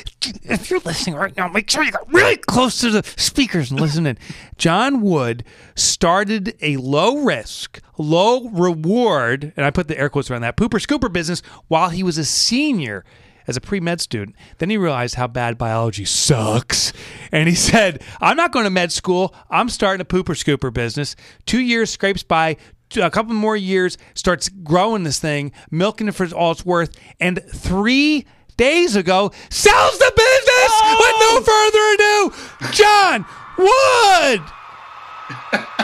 [0.44, 3.80] if you're listening right now, make sure you got really close to the speakers and
[3.80, 4.18] listen in.
[4.58, 10.42] Jon Wood started a low risk, low reward, and I put the air quotes around
[10.42, 13.06] that pooper scooper business while he was a senior
[13.52, 14.36] as a pre med student.
[14.60, 16.94] Then he realized how bad biology sucks.
[17.32, 19.36] And he said, I'm not going to med school.
[19.50, 21.16] I'm starting a pooper scooper business.
[21.46, 22.56] Two years scrapes by,
[22.96, 26.98] a couple more years, starts growing this thing, milking it for all it's worth.
[27.20, 32.34] And three days ago, sells the business with no further ado.
[32.72, 33.26] Jon
[33.58, 34.42] Wood.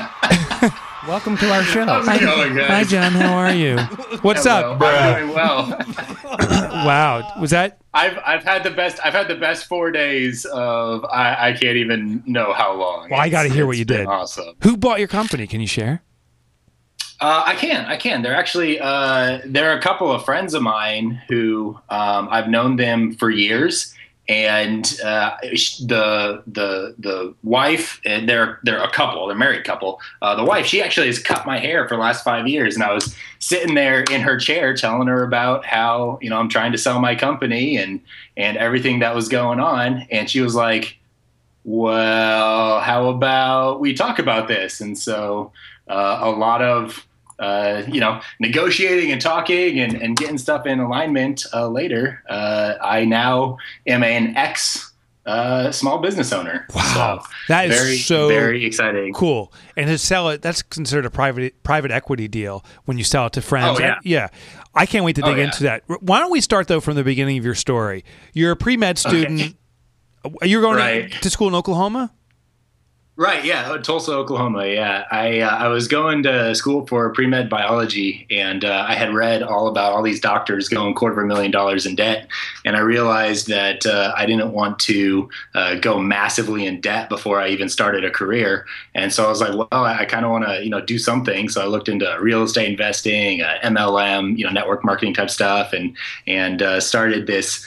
[1.08, 1.86] Welcome to our show.
[1.86, 2.68] How's it going, guys?
[2.68, 3.14] Hi, Jon.
[3.14, 3.78] How are you?
[4.24, 4.74] What's Hello.
[4.74, 4.82] up?
[4.82, 5.80] I'm doing well.
[6.88, 7.34] Wow.
[7.40, 11.50] Was that I've I've had the best I've had the best four days of I,
[11.50, 13.10] I can't even know how long.
[13.10, 14.06] Well, I gotta hear what you did.
[14.06, 14.56] Awesome.
[14.62, 15.48] who bought your company?
[15.48, 16.04] Can you share?
[17.20, 18.22] Uh, I can, I can.
[18.22, 22.76] They're actually uh, there are a couple of friends of mine who um, I've known
[22.76, 23.94] them for years,
[24.30, 30.02] and uh, the the the wife and they're they're a couple, they're a married couple.
[30.22, 32.84] Uh, the wife, she actually has cut my hair for the last five years, and
[32.84, 36.74] I was sitting there in her chair telling her about how you know I'm trying
[36.74, 38.02] to sell my company and
[38.36, 40.98] and everything that was going on, and she was like,
[41.64, 45.54] "Well, how about we talk about this?" And so
[45.88, 47.08] uh, a lot of
[47.40, 52.24] uh, you know negotiating and talking and, and getting stuff in alignment uh, later.
[52.30, 54.92] Uh, I now am an ex
[55.26, 56.66] uh, small business owner.
[56.74, 57.20] Wow.
[57.22, 59.14] So That is very so very exciting.
[59.14, 59.52] cool.
[59.76, 63.34] And to sell it, that's considered a private private equity deal when you sell it
[63.34, 63.78] to friends.
[63.78, 63.94] Oh, yeah.
[63.96, 64.28] And- yeah.
[64.74, 65.44] I can't wait to Oh, dig yeah.
[65.46, 65.84] into that.
[65.88, 68.06] Why don't we start though from the beginning of your story?
[68.34, 69.56] You're a pre med student.
[70.44, 71.12] You're going Right.
[71.12, 72.12] to, to school in Oklahoma.
[73.20, 74.68] Right, yeah, oh, Tulsa, Oklahoma.
[74.68, 78.94] Yeah, I uh, I was going to school for pre med biology, and uh, I
[78.94, 82.28] had read all about all these doctors going quarter of a million dollars in debt,
[82.64, 87.42] and I realized that uh, I didn't want to uh, go massively in debt before
[87.42, 90.30] I even started a career, and so I was like, well, I, I kind of
[90.30, 91.50] want to you know do something.
[91.50, 95.74] So I looked into real estate investing, uh, MLM, you know, network marketing type stuff,
[95.74, 97.66] and and uh, started this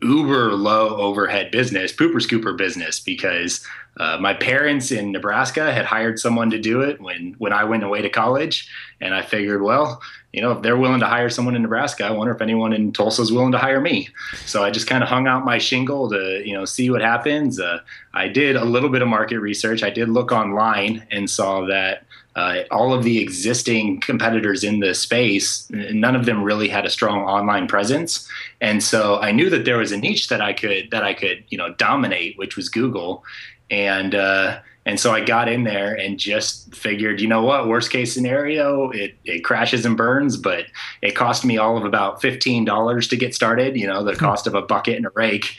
[0.00, 3.66] uber low overhead business, pooper scooper business, because
[4.00, 7.84] uh, my parents in Nebraska had hired someone to do it when when I went
[7.84, 8.66] away to college,
[8.98, 10.00] and I figured, well,
[10.32, 12.92] you know, if they're willing to hire someone in Nebraska, I wonder if anyone in
[12.92, 14.08] Tulsa is willing to hire me.
[14.46, 17.60] So I just kind of hung out my shingle to you know see what happens.
[17.60, 17.80] Uh,
[18.14, 19.82] I did a little bit of market research.
[19.82, 22.04] I did look online and saw that.
[22.36, 26.88] Uh, all of the existing competitors in the space, none of them really had a
[26.88, 28.26] strong online presence,
[28.60, 31.42] and so I knew that there was a niche that I could that I could
[31.48, 33.24] you know dominate, which was Google
[33.70, 37.90] and uh, and so I got in there and just figured, you know what, worst
[37.90, 40.66] case scenario, it, it crashes and burns, but
[41.02, 43.76] it cost me all of about fifteen dollars to get started.
[43.76, 44.18] You know, the hmm.
[44.18, 45.56] cost of a bucket and a rake.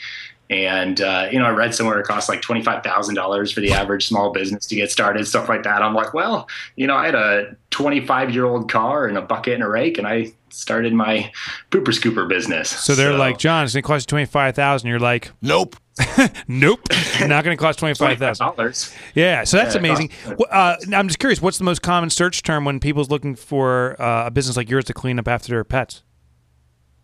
[0.52, 3.60] And uh, you know, I read somewhere it costs like twenty five thousand dollars for
[3.60, 5.82] the average small business to get started, stuff like that.
[5.82, 9.22] I'm like, well, you know, I had a twenty five year old car and a
[9.22, 11.32] bucket and a rake, and I started my
[11.70, 12.68] pooper scooper business.
[12.68, 14.88] So they're so, like, Jon, it's gonna cost you twenty five thousand.
[14.88, 15.76] You're like, nope.
[16.48, 16.80] nope,
[17.20, 18.94] not going to cost twenty five thousand dollars.
[19.14, 20.10] Yeah, so that's yeah, amazing.
[20.50, 24.28] Uh, I'm just curious, what's the most common search term when people's looking for uh,
[24.28, 26.02] a business like yours to clean up after their pets?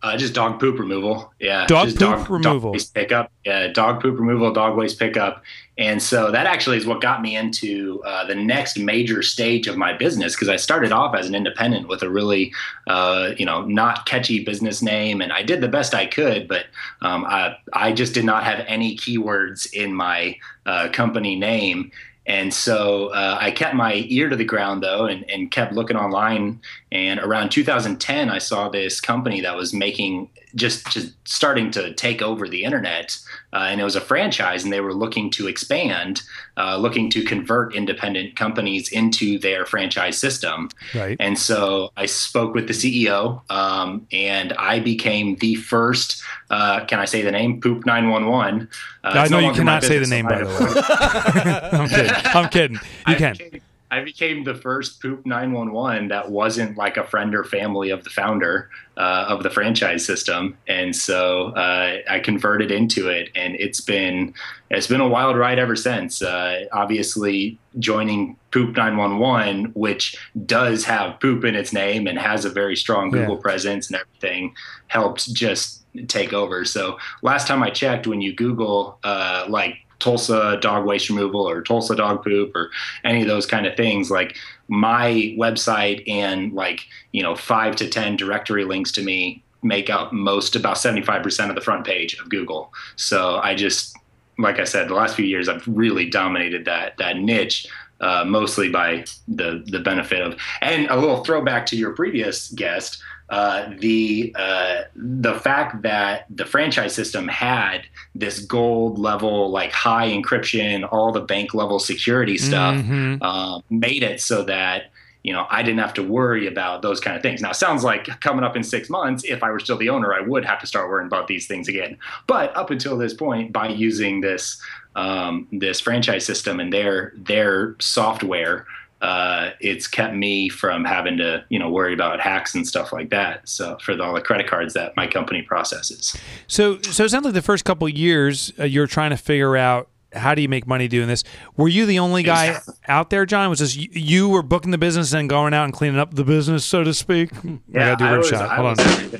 [0.01, 1.33] Uh, just dog poop removal.
[1.39, 1.65] Yeah.
[1.67, 2.59] Dog poop dog, removal.
[2.59, 3.31] Dog waste pickup.
[3.45, 3.67] Yeah.
[3.67, 5.43] Dog poop removal, dog waste pickup.
[5.79, 9.77] And so that actually is what got me into uh, the next major stage of
[9.77, 12.53] my business because I started off as an independent with a really,
[12.87, 15.21] uh, you know, not catchy business name.
[15.21, 16.65] And I did the best I could, but
[17.01, 21.93] um, I, I just did not have any keywords in my uh, company name.
[22.25, 25.95] And so uh, I kept my ear to the ground though, and, and kept looking
[25.95, 26.59] online.
[26.91, 32.21] And around 2010, I saw this company that was making just just starting to take
[32.21, 33.17] over the internet,
[33.53, 36.21] uh, and it was a franchise, and they were looking to expand,
[36.57, 40.69] uh, looking to convert independent companies into their franchise system.
[40.95, 41.17] Right.
[41.19, 46.21] And so I spoke with the CEO, um, and I became the first.
[46.49, 47.61] Uh, can I say the name?
[47.61, 48.69] Poop nine one one.
[49.03, 51.79] Uh, I know no you cannot say the name by the way.
[51.79, 52.15] I'm kidding.
[52.35, 52.75] I'm kidding.
[52.75, 53.33] You I can.
[53.33, 58.03] Became, I became the first Poop 911 that wasn't like a friend or family of
[58.03, 63.55] the founder uh, of the franchise system, and so uh, I converted into it, and
[63.55, 64.33] it's been
[64.69, 66.21] it's been a wild ride ever since.
[66.21, 72.49] Uh, obviously, joining Poop 911, which does have poop in its name and has a
[72.49, 73.41] very strong Google yeah.
[73.41, 74.53] presence and everything,
[74.87, 76.63] helped just take over.
[76.65, 81.61] So last time I checked, when you Google uh, like Tulsa dog waste removal or
[81.61, 82.71] Tulsa dog poop or
[83.03, 84.35] any of those kind of things, like
[84.67, 90.13] my website and like, you know, five to 10 directory links to me make up
[90.13, 92.73] most about 75% of the front page of Google.
[92.95, 93.97] So I just,
[94.37, 97.67] like I said, the last few years, I've really dominated that, that niche.
[98.01, 103.03] Uh, mostly by the the benefit of and a little throwback to your previous guest
[103.29, 107.83] uh, the uh, the fact that the franchise system had
[108.15, 113.21] this gold level, like high encryption, all the bank level security stuff, mm-hmm.
[113.21, 114.85] uh, made it so that
[115.21, 117.39] you know I didn't have to worry about those kind of things.
[117.39, 120.11] Now, it sounds like coming up in six months, if I were still the owner,
[120.11, 121.99] I would have to start worrying about these things again.
[122.25, 124.59] But up until this point, by using this
[124.95, 128.65] um, this franchise system and their their software
[129.01, 133.09] uh, it's kept me from having to you know worry about hacks and stuff like
[133.09, 133.47] that.
[133.47, 136.17] So for the, all the credit cards that my company processes.
[136.47, 139.89] So so it sounds like the first couple years uh, you're trying to figure out
[140.13, 141.23] how do you make money doing this?
[141.55, 142.73] Were you the only guy exactly.
[142.87, 143.49] out there, Jon?
[143.49, 146.23] Was this you, you, were booking the business and going out and cleaning up the
[146.23, 147.29] business, so to speak?
[147.67, 148.49] Yeah, I gotta do rim shot.
[148.49, 148.75] Hold on.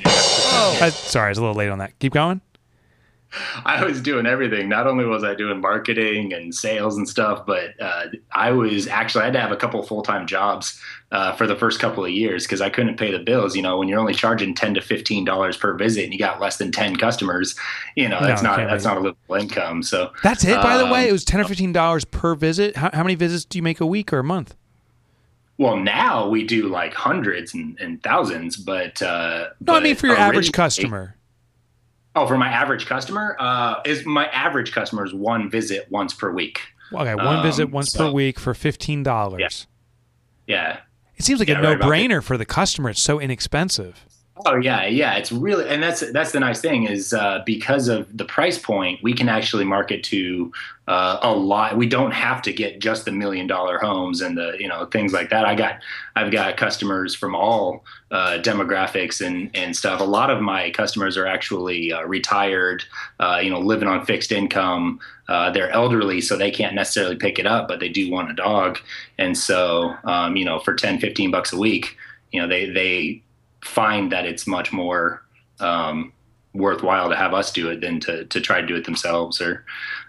[0.06, 0.90] oh.
[0.92, 1.98] sorry, I was a little late on that.
[2.00, 2.42] Keep going.
[3.66, 4.70] I was doing everything.
[4.70, 9.22] Not only was I doing marketing and sales and stuff, but uh, I was actually
[9.22, 10.80] I had to have a couple full time jobs
[11.12, 13.56] uh, for the first couple of years because I couldn't pay the bills.
[13.56, 16.40] You know, when you're only charging ten to fifteen dollars per visit and you got
[16.40, 17.56] less than ten customers,
[17.96, 19.84] you know that's no, not that's not a livable income.
[19.84, 20.56] So that's it.
[20.62, 22.78] By um, the way, it was ten or fifteen dollars per visit.
[22.78, 24.56] How, how many visits do you make a week or a month?
[25.58, 29.96] Well, now we do like hundreds and, and thousands, but uh, no, but I mean
[29.96, 31.16] for your average customer.
[32.16, 36.32] Oh, for my average customer, uh, is my average customer is one visit once per
[36.32, 36.60] week.
[36.92, 39.68] Okay, one um, visit once so, per week for fifteen dollars.
[40.48, 40.56] Yeah.
[40.56, 40.80] yeah.
[41.16, 42.90] It seems like yeah, a no-brainer right for the customer.
[42.90, 44.06] It's so inexpensive.
[44.46, 45.16] Oh yeah, yeah.
[45.18, 49.04] It's really, and that's that's the nice thing is uh, because of the price point,
[49.04, 50.54] we can actually market to
[50.88, 51.76] uh, a lot.
[51.76, 55.12] We don't have to get just the million dollar homes and the you know things
[55.12, 55.44] like that.
[55.44, 55.82] I got
[56.16, 60.00] I've got customers from all uh, demographics and and stuff.
[60.00, 62.86] A lot of my customers are actually uh, retired,
[63.20, 65.02] uh, you know, living on fixed income.
[65.28, 68.34] Uh, they're elderly, so they can't necessarily pick it up, but they do want a
[68.34, 68.80] dog,
[69.18, 71.98] and so um, you know, for 10, 15 bucks a week,
[72.32, 73.22] you know, they they
[73.64, 75.24] find that it's much more
[75.60, 76.14] um,
[76.54, 79.66] worthwhile to have us do it than to, to try to do it themselves or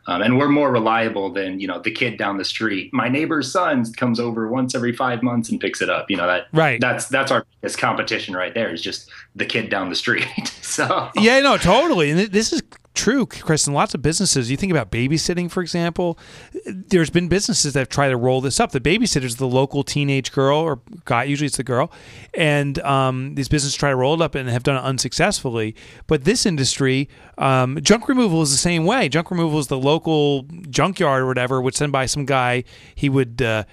[0.06, 2.92] um, and we're more reliable than you know the kid down the street.
[2.92, 6.10] My neighbor's son comes over once every five months and picks it up.
[6.10, 6.80] You know that right.
[6.80, 10.26] that's that's our biggest competition right there is just the kid down the street.
[10.70, 12.10] So yeah no totally.
[12.10, 12.62] And this is
[12.94, 13.28] true.
[13.66, 16.18] In lots of businesses, you think about babysitting, for example.
[16.66, 18.72] There's been businesses that try to roll this up.
[18.72, 21.24] The babysitter's the local teenage girl or guy.
[21.24, 21.90] Usually, it's the girl,
[22.34, 25.74] and um, these businesses try to roll it up and have done it unsuccessfully.
[26.06, 29.08] But this industry, um, junk removal is the same way.
[29.08, 32.64] Junk removal is the local junkyard or whatever would send by some guy.
[32.94, 33.40] He would.
[33.42, 33.64] Uh,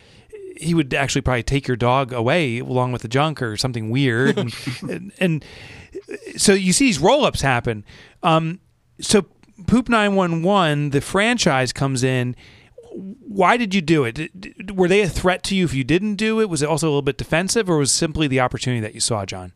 [0.60, 4.40] he would actually probably take your dog away along with the junk or something weird,
[4.40, 5.46] and, and, and
[6.36, 7.86] so you see these roll ups happen.
[8.24, 8.60] Um,
[9.00, 9.26] so
[9.66, 12.36] Poop 911, the franchise comes in.
[12.92, 14.72] Why did you do it?
[14.74, 16.50] Were they a threat to you if you didn't do it?
[16.50, 19.26] Was it also a little bit defensive, or was simply the opportunity that you saw,
[19.26, 19.54] Jon?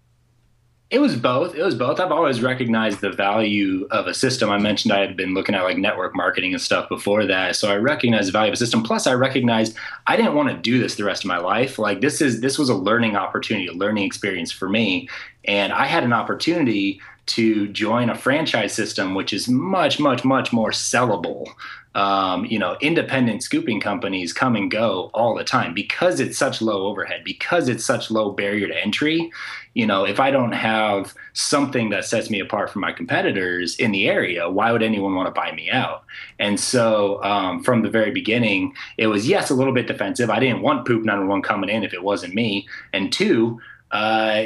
[0.92, 1.56] It was both.
[1.56, 2.02] It was both.
[2.02, 4.50] I've always recognized the value of a system.
[4.50, 7.56] I mentioned I had been looking at like network marketing and stuff before that.
[7.56, 8.84] So I recognized the value of a system.
[8.84, 9.78] Plus I recognized
[10.08, 11.80] I didn't want to do this the rest of my life.
[11.80, 15.08] Like this is this was a learning opportunity, a learning experience for me.
[15.46, 20.52] And I had an opportunity to join a franchise system, which is much, much, much
[20.52, 21.48] more sellable.
[21.94, 26.62] Um, you know, independent scooping companies come and go all the time because it's such
[26.62, 29.30] low overhead, because it's such low barrier to entry.
[29.74, 33.92] You know, if I don't have something that sets me apart from my competitors in
[33.92, 36.06] the area, why would anyone want to buy me out?
[36.40, 40.30] And so, um, from the very beginning, it was yes, a little bit defensive.
[40.30, 42.68] I didn't want Poop 911 coming in if it wasn't me.
[42.94, 43.60] And two,
[43.92, 44.46] uh,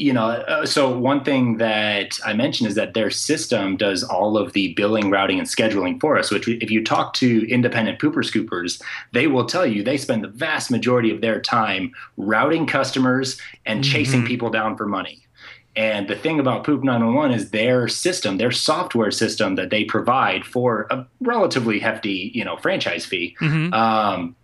[0.00, 4.38] you know, uh, so one thing that I mentioned is that their system does all
[4.38, 6.30] of the billing, routing, and scheduling for us.
[6.30, 8.82] Which, if you talk to independent pooper scoopers,
[9.12, 13.84] they will tell you they spend the vast majority of their time routing customers and
[13.84, 13.92] mm-hmm.
[13.92, 15.22] chasing people down for money.
[15.76, 20.46] And the thing about Poop 911 is their system, their software system that they provide
[20.46, 23.36] for a relatively hefty, you know, franchise fee.
[23.40, 23.72] Mm-hmm.
[23.74, 24.34] Um,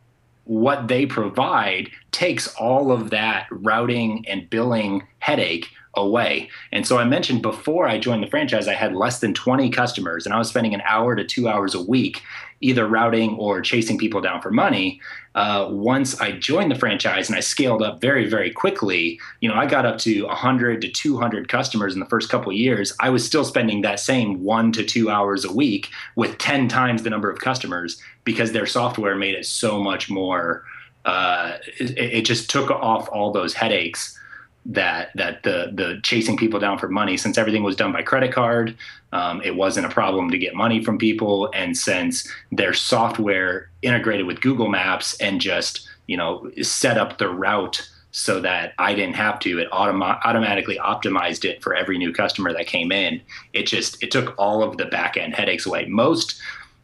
[0.46, 6.50] what they provide takes all of that routing and billing headache away.
[6.72, 10.26] And so I mentioned before I joined the franchise, I had less than 20 customers
[10.26, 12.22] and I was spending an hour to two hours a week
[12.60, 15.00] either routing or chasing people down for money.
[15.34, 19.54] Uh, once I joined the franchise and I scaled up very, very quickly, you know,
[19.54, 22.94] I got up to 100 to 200 customers in the first couple years.
[23.00, 27.02] I was still spending that same one to two hours a week with 10 times
[27.02, 30.64] the number of customers because their software made it so much more.
[31.04, 34.18] Uh, it, it just took off all those headaches
[34.68, 38.32] that that the the chasing people down for money since everything was done by credit
[38.32, 38.76] card
[39.12, 41.50] um, it wasn't a problem to get money from people.
[41.54, 47.28] And since their software integrated with google maps and just you know set up the
[47.28, 52.12] route so that i didn't have to it autom- automatically optimized it for every new
[52.12, 53.20] customer that came in.
[53.52, 55.86] It just it took all of the back end headaches away.
[55.86, 56.40] Most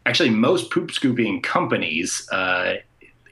[0.07, 2.75] actually most poop scooping companies uh,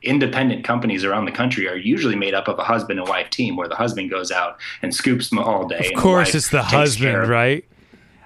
[0.03, 3.57] independent companies around the country are usually made up of a husband and wife team
[3.57, 5.91] where the husband goes out and scoops them all day.
[5.95, 7.65] Of course, the it's the husband, right?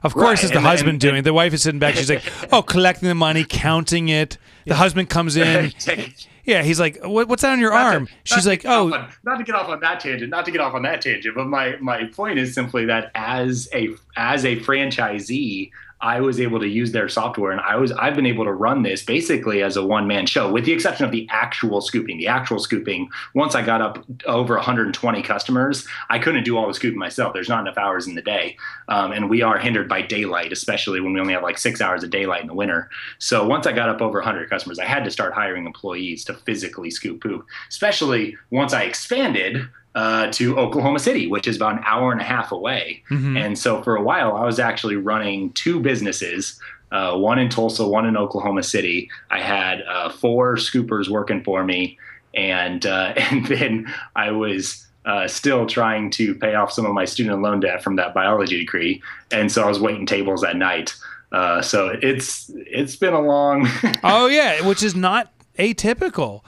[0.03, 0.45] Of course, right.
[0.45, 1.23] it's the and, husband and, doing it.
[1.23, 1.95] The wife is sitting back.
[1.95, 4.37] She's like, oh, collecting the money, counting it.
[4.65, 4.75] The yeah.
[4.75, 5.73] husband comes in.
[6.47, 9.09] Yeah, he's like, what, "What's that on your not arm?" To, She's like, "Oh, on,
[9.25, 11.47] not to get off on that tangent, not to get off on that tangent, but
[11.47, 16.67] my my point is simply that as a as a franchisee, I was able to
[16.67, 19.85] use their software and I was I've been able to run this basically as a
[19.85, 22.19] one man show with the exception of the actual scooping.
[22.19, 26.75] The actual scooping, once I got up over 120 customers, I couldn't do all the
[26.75, 27.33] scooping myself.
[27.33, 28.57] There's not enough hours in the day.
[28.89, 32.05] Um, and we are hindered by daylight, especially when we only have like six hours
[32.05, 32.91] of daylight in the winter.
[33.19, 36.35] So once I got up over 100 customers, I had to start hiring employees to
[36.35, 41.83] physically scoop poop, especially once I expanded uh, to Oklahoma City, which is about an
[41.85, 43.03] hour and a half away.
[43.11, 43.37] Mm-hmm.
[43.37, 46.59] And so for a while, I was actually running two businesses.
[46.91, 49.11] Uh, one in Tulsa, one in Oklahoma City.
[49.31, 51.99] I had uh, four scoopers working for me,
[52.35, 57.05] and uh, and then I was uh, still trying to pay off some of my
[57.05, 60.95] student loan debt from that biology degree, and so I was waiting tables at night.
[61.33, 63.69] Uh, so it's it's been a long.
[64.05, 66.43] oh yeah, which is not atypical.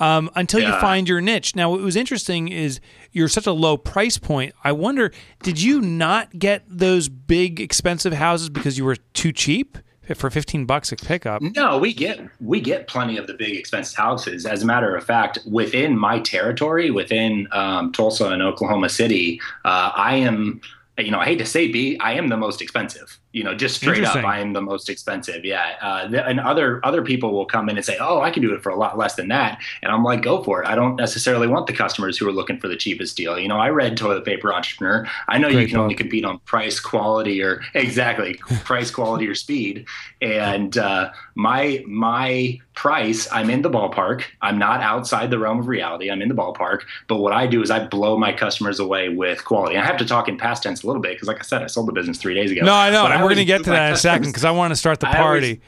[0.00, 1.54] Um, until you find your niche.
[1.54, 2.80] Now, what was interesting is
[3.12, 4.54] you're such a low price point.
[4.64, 9.78] I wonder, did you not get those big expensive houses because you were too cheap
[10.16, 11.42] for 15 bucks a pickup?
[11.42, 14.46] No, we get we get plenty of the big expensive houses.
[14.46, 19.92] As a matter of fact, within my territory, within um, Tulsa and Oklahoma City, uh,
[19.94, 20.60] I am.
[20.98, 23.18] You know, I hate to say, B, I am the most expensive.
[23.32, 25.44] You know, just straight up, I am the most expensive.
[25.44, 28.42] Yeah, uh, th- and other other people will come in and say, "Oh, I can
[28.42, 30.74] do it for a lot less than that," and I'm like, "Go for it." I
[30.74, 33.38] don't necessarily want the customers who are looking for the cheapest deal.
[33.38, 35.06] You know, I read Toilet Paper Entrepreneur.
[35.28, 39.34] I know you Great can only compete on price, quality, or exactly price, quality, or
[39.34, 39.86] speed.
[40.20, 44.22] And uh, my my price, I'm in the ballpark.
[44.40, 46.10] I'm not outside the realm of reality.
[46.10, 46.80] I'm in the ballpark.
[47.08, 49.76] But what I do is I blow my customers away with quality.
[49.76, 51.66] I have to talk in past tense a little bit because, like I said, I
[51.66, 52.62] sold the business three days ago.
[52.64, 53.04] No, I know.
[53.22, 55.08] We're going to get to that in a second because I want to start the
[55.08, 55.60] I always- party.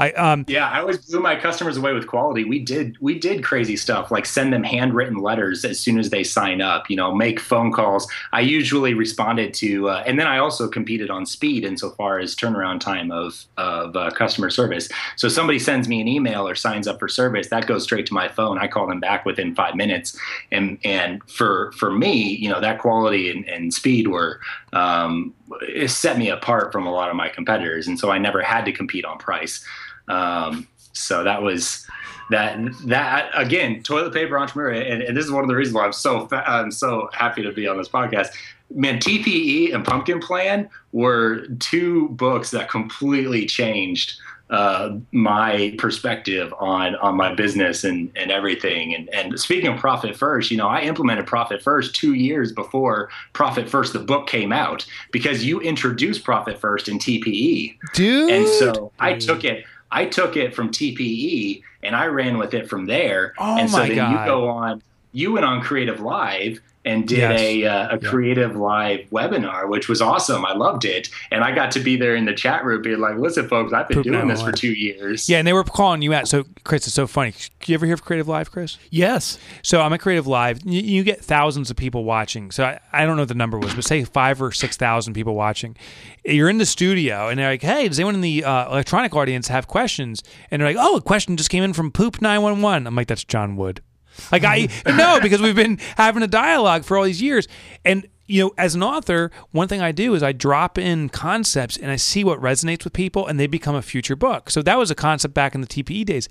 [0.00, 2.44] I um yeah, I always blew my customers away with quality.
[2.44, 6.24] We did we did crazy stuff like send them handwritten letters as soon as they
[6.24, 6.88] sign up.
[6.88, 8.10] You know, make phone calls.
[8.32, 12.80] I usually responded to, uh, and then I also competed on speed insofar as turnaround
[12.80, 14.88] time of of uh, customer service.
[15.16, 18.14] So somebody sends me an email or signs up for service, that goes straight to
[18.14, 18.56] my phone.
[18.58, 20.18] I call them back within five minutes,
[20.50, 24.40] and and for for me, you know, that quality and, and speed were
[24.72, 28.42] um, it set me apart from a lot of my competitors, and so I never
[28.42, 29.64] had to compete on price.
[30.08, 31.86] Um, so that was
[32.30, 35.84] that that again, toilet paper entrepreneur, and, and this is one of the reasons why
[35.84, 38.28] I'm so I'm so happy to be on this podcast.
[38.72, 46.96] Man, TPE and Pumpkin Plan were two books that completely changed uh, my perspective on
[46.96, 48.94] on my business and and everything.
[48.94, 53.10] And and speaking of Profit First, you know, I implemented Profit First two years before
[53.32, 57.76] Profit First the book came out because you introduced Profit First in TPE.
[57.94, 58.30] dude.
[58.30, 59.64] And so I took it.
[59.92, 63.34] I took it from TPE and I ran with it from there.
[63.38, 64.10] Oh and so my then God.
[64.10, 64.82] you go on.
[65.12, 67.40] You went on Creative Live and did Yes.
[67.40, 68.08] a uh, a Yeah.
[68.08, 70.46] Creative Live webinar, which was awesome.
[70.46, 73.16] I loved it, and I got to be there in the chat room, being like,
[73.16, 75.62] "Listen, folks, I've been Poop doing my this for two years." yeah, and they were
[75.64, 76.26] calling you out.
[76.26, 77.32] So, Chris, it's so funny.
[77.32, 78.78] Do you ever hear of Creative Live, Chris?
[78.88, 79.38] Yes.
[79.62, 80.60] So I'm at Creative Live.
[80.64, 82.50] You, you get thousands of people watching.
[82.50, 85.12] So I, I don't know what the number was, but say five or six thousand
[85.12, 85.76] people watching.
[86.24, 89.48] You're in the studio, and they're like, "Hey, does anyone in the uh, electronic audience
[89.48, 92.62] have questions?" And they're like, "Oh, a question just came in from Poop nine one
[92.62, 93.82] one." I'm like, "That's Jon Wood."
[94.30, 97.48] Like I no, because we've been having a dialogue for all these years,
[97.84, 101.76] and you know, as an author, one thing I do is I drop in concepts
[101.76, 104.50] and I see what resonates with people, and they become a future book.
[104.50, 106.28] So that was a concept back in the TPE days.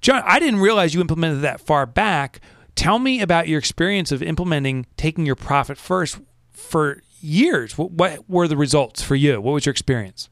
[0.00, 2.40] Jon, I didn't realize you implemented that far back.
[2.74, 7.78] Tell me about your experience of implementing taking your profit first for years.
[7.78, 9.40] What, what were the results for you?
[9.40, 10.28] What was your experience?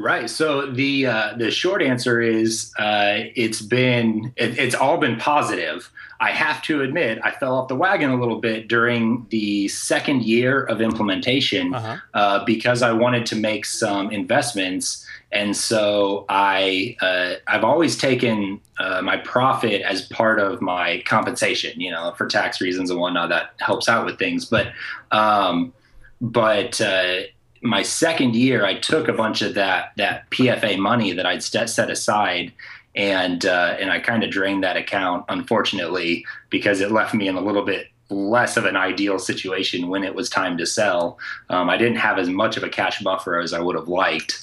[0.00, 0.30] Right.
[0.30, 5.90] So the uh, the short answer is uh, it's been it, it's all been positive.
[6.20, 10.22] I have to admit I fell off the wagon a little bit during the second
[10.22, 11.96] year of implementation Uh-huh.
[12.14, 18.60] uh, because I wanted to make some investments, and so I uh, I've always taken
[18.78, 21.80] uh, my profit as part of my compensation.
[21.80, 24.44] You know, for tax reasons and whatnot, that helps out with things.
[24.46, 24.68] But
[25.10, 25.72] um,
[26.20, 27.20] but uh,
[27.62, 31.68] my second year, I took a bunch of that that PFA money that I'd set
[31.68, 32.52] set aside,
[32.94, 37.36] and uh, and I kind of drained that account, unfortunately, because it left me in
[37.36, 41.18] a little bit less of an ideal situation when it was time to sell.
[41.48, 44.42] Um, I didn't have as much of a cash buffer as I would have liked,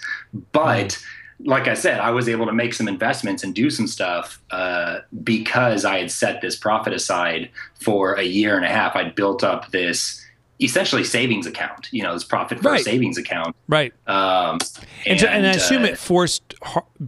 [0.52, 1.02] but.
[1.42, 5.02] Like I said, I was able to make some investments and do some stuff uh,
[5.24, 8.96] because I had set this profit aside for a year and a half.
[8.96, 10.27] I'd built up this
[10.60, 12.84] essentially savings account, you know, this profit first Right.
[12.84, 13.56] savings account.
[13.68, 13.94] Right.
[14.08, 14.58] Um,
[15.06, 16.56] And, so, and I assume uh, it forced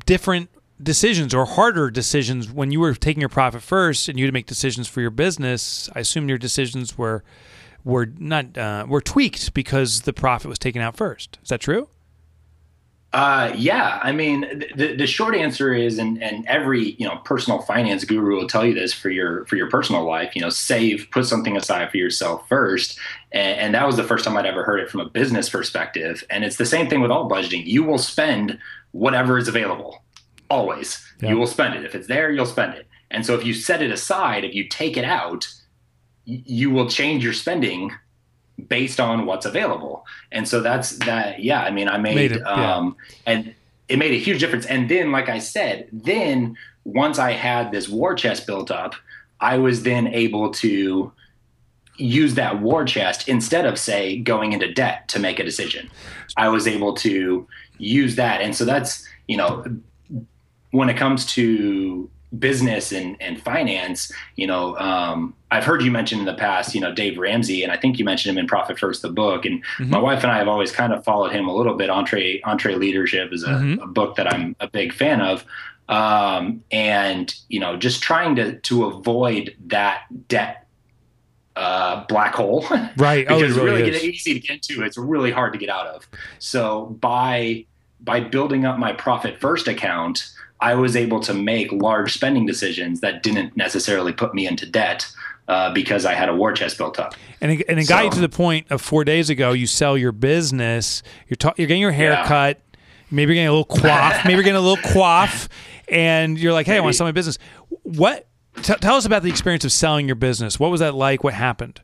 [0.06, 0.50] different
[0.82, 4.34] decisions or harder decisions when you were taking your profit first and you had to
[4.34, 5.90] make decisions for your business.
[5.96, 7.24] I assume your decisions were
[7.86, 11.40] were not uh, were tweaked because the profit was taken out first.
[11.42, 11.90] Is that true?
[13.12, 17.60] Uh, yeah, I mean, the, the short answer is, and, and every you know personal
[17.64, 20.36] finance guru will tell you this for your for your personal life.
[20.36, 23.00] You know, save, put something aside for yourself first,
[23.32, 26.24] and, and that was the first time I'd ever heard it from a business perspective.
[26.30, 27.66] And it's the same thing with all budgeting.
[27.66, 28.60] You will spend
[28.92, 30.04] whatever is available,
[30.52, 31.04] always.
[31.20, 31.30] Yeah.
[31.30, 32.32] You will spend it if it's there.
[32.32, 32.88] You'll spend it.
[33.10, 35.48] And so if you set it aside, if you take it out,
[36.26, 37.92] you will change your spending
[38.68, 40.06] based on what's available.
[40.32, 41.40] And so that's that.
[41.40, 42.76] Yeah, I mean, I made, Made it, yeah.
[42.76, 42.96] um,
[43.26, 43.54] and
[43.88, 44.66] it made a huge difference.
[44.66, 48.96] And then, like I said, then once I had this war chest built up,
[49.40, 51.12] I was then able to
[51.98, 55.90] use that war chest instead of say going into debt to make a decision.
[56.38, 58.42] I was able to use that.
[58.42, 59.66] And so that's, you know,
[60.72, 66.20] when it comes to business and, and finance, you know, um, I've heard you mention
[66.20, 68.78] in the past, you know, Dave Ramsey, and I think you mentioned him in Profit
[68.78, 69.46] First, the book.
[69.46, 69.90] And mm-hmm.
[69.90, 71.90] my wife and I have always kind of followed him a little bit.
[71.90, 72.42] Entre
[72.76, 73.82] Leadership is a, mm-hmm.
[73.82, 75.44] a book that I'm a big fan of.
[75.88, 80.68] Um, and you know, just trying to to avoid that debt
[81.56, 82.66] uh, black hole,
[82.98, 83.28] right?
[83.28, 84.84] because oh, it's really, really easy to get into.
[84.84, 86.08] It's really hard to get out of.
[86.38, 87.66] So by
[88.00, 90.32] by building up my Profit First account,
[90.62, 95.10] I was able to make large spending decisions that didn't necessarily put me into debt.
[95.48, 98.04] Uh, because I had a war chest built up, and it, and it so, got
[98.04, 99.52] you to the point of four days ago.
[99.52, 101.02] You sell your business.
[101.28, 102.28] You're ta- you're getting your hair yeah.
[102.28, 102.62] cut.
[103.10, 104.24] Maybe you're getting a little coif.
[104.26, 105.48] maybe you're getting a little coif,
[105.88, 106.78] and you're like, "Hey, maybe.
[106.78, 107.40] I want to sell my business."
[107.82, 108.28] What?
[108.62, 110.60] T- tell us about the experience of selling your business.
[110.60, 111.24] What was that like?
[111.24, 111.82] What happened?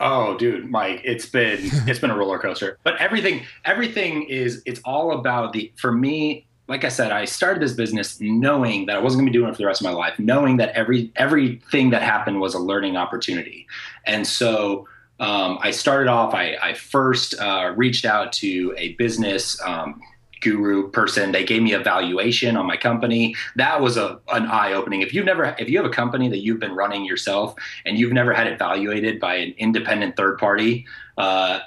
[0.00, 2.78] Oh, dude, Mike, it's been it's been a roller coaster.
[2.82, 7.60] But everything everything is it's all about the for me like I said, I started
[7.60, 9.86] this business knowing that I wasn't going to be doing it for the rest of
[9.86, 13.66] my life, knowing that every everything that happened was a learning opportunity.
[14.06, 14.86] And so
[15.18, 16.32] um, I started off.
[16.32, 20.00] I, I first uh, reached out to a business um,
[20.42, 21.32] guru person.
[21.32, 23.34] They gave me a valuation on my company.
[23.56, 25.02] That was a an eye opening.
[25.02, 28.12] If you've never, if you have a company that you've been running yourself and you've
[28.12, 30.86] never had it evaluated by an independent third party,
[31.18, 31.58] uh,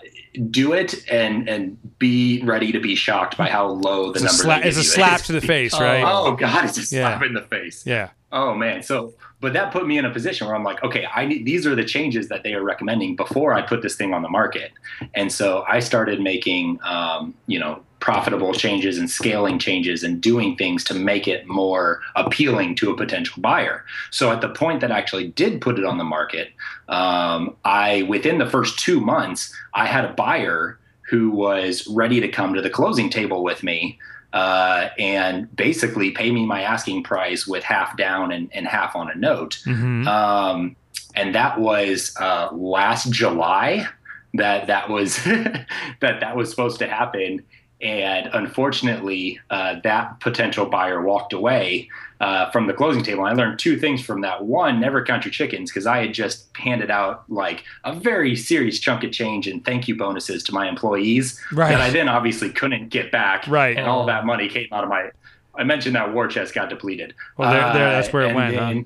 [0.50, 4.62] do it and and be ready to be shocked by how low the it's number.
[4.62, 6.04] Sla- it's a slap to the face, right?
[6.04, 7.28] Oh, oh God, it's a slap yeah.
[7.28, 7.86] in the face.
[7.86, 8.10] Yeah.
[8.32, 8.82] Oh man.
[8.82, 11.68] So, but that put me in a position where I'm like, okay, I need these
[11.68, 14.72] are the changes that they are recommending before I put this thing on the market,
[15.14, 20.58] and so I started making, um, you know, profitable changes and scaling changes and doing
[20.58, 23.86] things to make it more appealing to a potential buyer.
[24.12, 26.50] So at the point that I actually did put it on the market,
[26.90, 30.78] um, I within the first two months, I had a buyer
[31.10, 33.98] who was ready to come to the closing table with me.
[34.34, 39.08] Uh, and basically pay me my asking price with half down and, and half on
[39.12, 39.62] a note.
[39.64, 40.08] Mm-hmm.
[40.08, 40.76] Um,
[41.16, 43.88] and that was uh, last July
[44.34, 45.68] that that was that
[46.02, 47.44] that was supposed to happen
[47.84, 51.90] and unfortunately, uh, that potential buyer walked away
[52.22, 53.26] uh, from the closing table.
[53.26, 54.46] And I learned two things from that.
[54.46, 58.80] One, never count your chickens, because I had just handed out like a very serious
[58.80, 61.70] chunk of change and thank you bonuses to my employees right.
[61.70, 63.46] that I then obviously couldn't get back.
[63.48, 63.78] Right.
[63.78, 65.12] And all that money came out of my.
[65.56, 67.14] I mentioned that war chest got depleted.
[67.38, 68.56] Well, there, there that's where it uh, went.
[68.56, 68.84] Then, huh?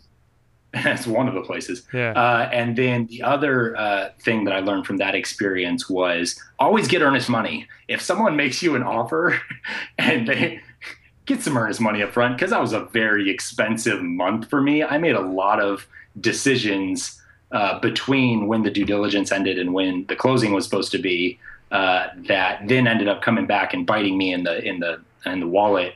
[0.84, 1.84] That's one of the places.
[1.93, 2.11] Yeah.
[2.11, 6.88] Uh, and then the other uh, thing that I learned from that experience was always
[6.88, 7.67] get earnest money.
[7.88, 9.39] If someone makes you an offer
[9.97, 10.61] and they
[11.25, 14.84] get some earnest money up front, because that was a very expensive month for me.
[14.84, 15.88] I made a lot of
[16.19, 17.21] decisions
[17.51, 21.39] uh, between when the due diligence ended and when the closing was supposed to be
[21.71, 25.39] uh, that then ended up coming back and biting me in the in the in
[25.39, 25.93] the wallet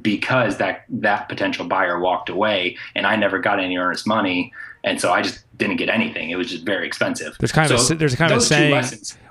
[0.00, 4.52] because that that potential buyer walked away and I never got any earnest money
[4.84, 6.30] and so I just didn't get anything.
[6.30, 7.36] It was just very expensive.
[7.38, 8.82] There's kind so of a, there's kind of a saying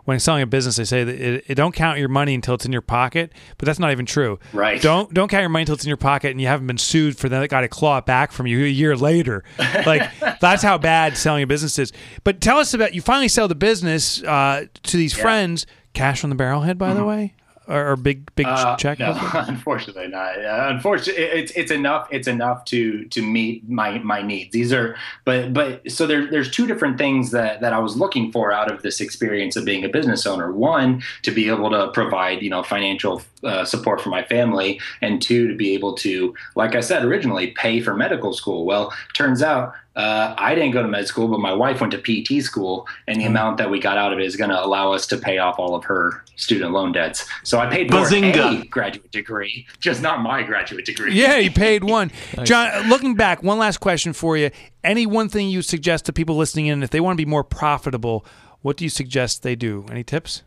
[0.06, 2.66] when selling a business they say that it, it, don't count your money until it's
[2.66, 4.40] in your pocket, but that's not even true.
[4.54, 4.82] Right.
[4.82, 7.18] Don't don't count your money until it's in your pocket and you haven't been sued
[7.18, 9.44] for that guy to claw it back from you a year later.
[9.86, 11.92] Like that's how bad selling a business is.
[12.24, 15.24] But tell us about you finally sell the business uh, to these yeah.
[15.24, 15.66] friends.
[15.94, 17.00] Cash on the barrelhead, by mm-hmm.
[17.00, 17.34] the way
[17.72, 19.00] or, big big uh, check?
[19.00, 20.38] No, unfortunately not.
[20.38, 22.08] Uh, unfortunately, it's it's enough.
[22.12, 24.52] It's enough to to meet my my needs.
[24.52, 24.96] These are,
[25.26, 28.72] but but so there, there's two different things that that I was looking for out
[28.72, 30.52] of this experience of being a business owner.
[30.52, 35.22] One, to be able to provide you know financial uh, support for my family, and
[35.22, 38.66] two, to be able to, like I said originally, pay for medical school.
[38.66, 41.98] Well, turns out uh, I didn't go to med school, but my wife went to
[41.98, 43.30] PT school, and the mm.
[43.30, 45.60] amount that we got out of it is going to allow us to pay off
[45.60, 47.28] all of her student loan debts.
[47.44, 51.14] So I paid for a graduate degree, just not my graduate degree.
[51.14, 52.12] Yeah, you paid one.
[52.44, 54.50] Jon, looking back, one last question for you.
[54.84, 57.44] Any one thing you suggest to people listening in, if they want to be more
[57.44, 58.26] profitable,
[58.62, 59.86] what do you suggest they do?
[59.92, 60.44] Any tips?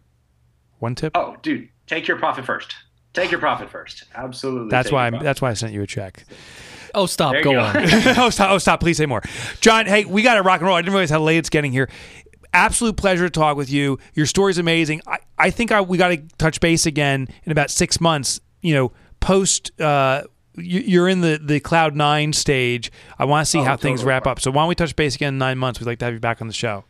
[0.79, 1.15] One tip?
[1.15, 2.75] Oh, dude, take your profit first.
[3.13, 4.05] Take your profit first.
[4.15, 4.71] Absolutely.
[4.71, 5.11] That's why.
[5.11, 6.25] That's why I sent you a check.
[6.95, 7.35] Oh, stop.
[7.35, 7.77] Go, go, on.
[8.19, 8.51] oh, stop.
[8.51, 8.81] Oh, stop.
[8.81, 9.23] Please say more.
[9.61, 10.77] Jon, hey, we got to rock and roll.
[10.77, 11.89] I didn't realize how late it's getting here.
[12.53, 13.99] Absolute pleasure to talk with you.
[14.15, 15.03] Your story's amazing.
[15.07, 18.41] I, I think I, we got to touch base again in about six months.
[18.63, 19.79] You know, post.
[19.81, 20.23] Uh,
[20.57, 22.93] you're in the, the cloud nine stage.
[23.19, 24.41] I want to see oh, how totally things wrap up.
[24.41, 25.81] So why don't we touch base again in nine months?
[25.81, 26.85] We'd like to have you back on the show.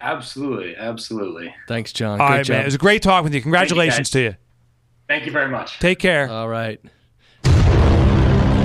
[0.00, 1.54] Absolutely, absolutely.
[1.66, 2.20] Thanks, Jon.
[2.20, 2.62] All right, man.
[2.62, 3.40] It was a great talk with you.
[3.40, 4.36] Congratulations you to you.
[5.08, 5.78] Thank you very much.
[5.78, 6.28] Take care.
[6.28, 6.80] All right.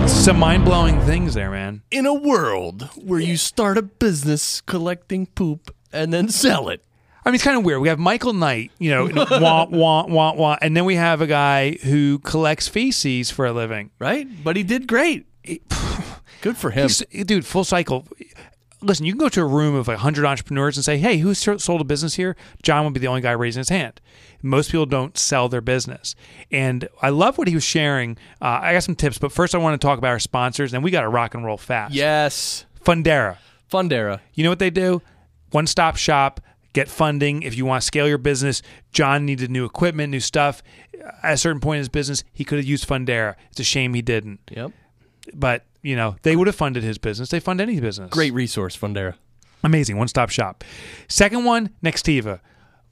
[0.07, 1.81] Some mind blowing things there, man.
[1.91, 6.83] In a world where you start a business collecting poop and then sell it.
[7.25, 7.81] I mean, it's kind of weird.
[7.81, 11.27] We have Michael Knight, you know, wah, wah, wah, wah, and then we have a
[11.27, 13.91] guy who collects feces for a living.
[13.99, 14.27] Right?
[14.43, 15.25] But he did great.
[16.41, 16.87] Good for him.
[16.89, 18.05] He's- dude, full cycle.
[18.83, 21.33] Listen, you can go to a room of like 100 entrepreneurs and say, hey, who
[21.33, 22.35] sold a business here?
[22.61, 24.01] Jon would be the only guy raising his hand.
[24.41, 26.15] Most people don't sell their business.
[26.51, 28.17] And I love what he was sharing.
[28.41, 30.83] Uh, I got some tips, but first I want to talk about our sponsors, and
[30.83, 31.93] we got to rock and roll fast.
[31.93, 32.65] Yes.
[32.83, 33.37] Fundera.
[33.71, 34.19] Fundera.
[34.33, 35.01] You know what they do?
[35.51, 36.41] One stop shop,
[36.73, 37.43] get funding.
[37.43, 38.61] If you want to scale your business,
[38.91, 40.61] Jon needed new equipment, new stuff.
[41.21, 43.35] At a certain point in his business, he could have used Fundera.
[43.51, 44.39] It's a shame he didn't.
[44.51, 44.71] Yep.
[45.33, 47.29] But, you know, they would have funded his business.
[47.29, 48.09] They fund any business.
[48.09, 49.13] Great resource, Fundera.
[49.63, 49.97] Amazing.
[49.97, 50.63] One stop shop.
[51.07, 52.39] Second one, Nextiva.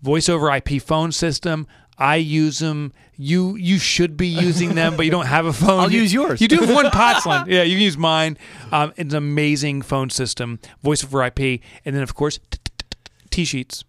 [0.04, 1.66] Voice over IP phone system.
[1.98, 2.94] I use them.
[3.18, 5.80] You you should be using them, but you don't have a phone.
[5.82, 6.42] I'll You- use yours.
[6.42, 7.48] You do have one Potsland.
[7.48, 8.38] Yeah, you can use mine.
[8.72, 10.60] Um, it's an amazing phone system.
[10.82, 11.40] Voice over IP,
[11.86, 12.40] and then of course
[13.30, 13.84] TSheets.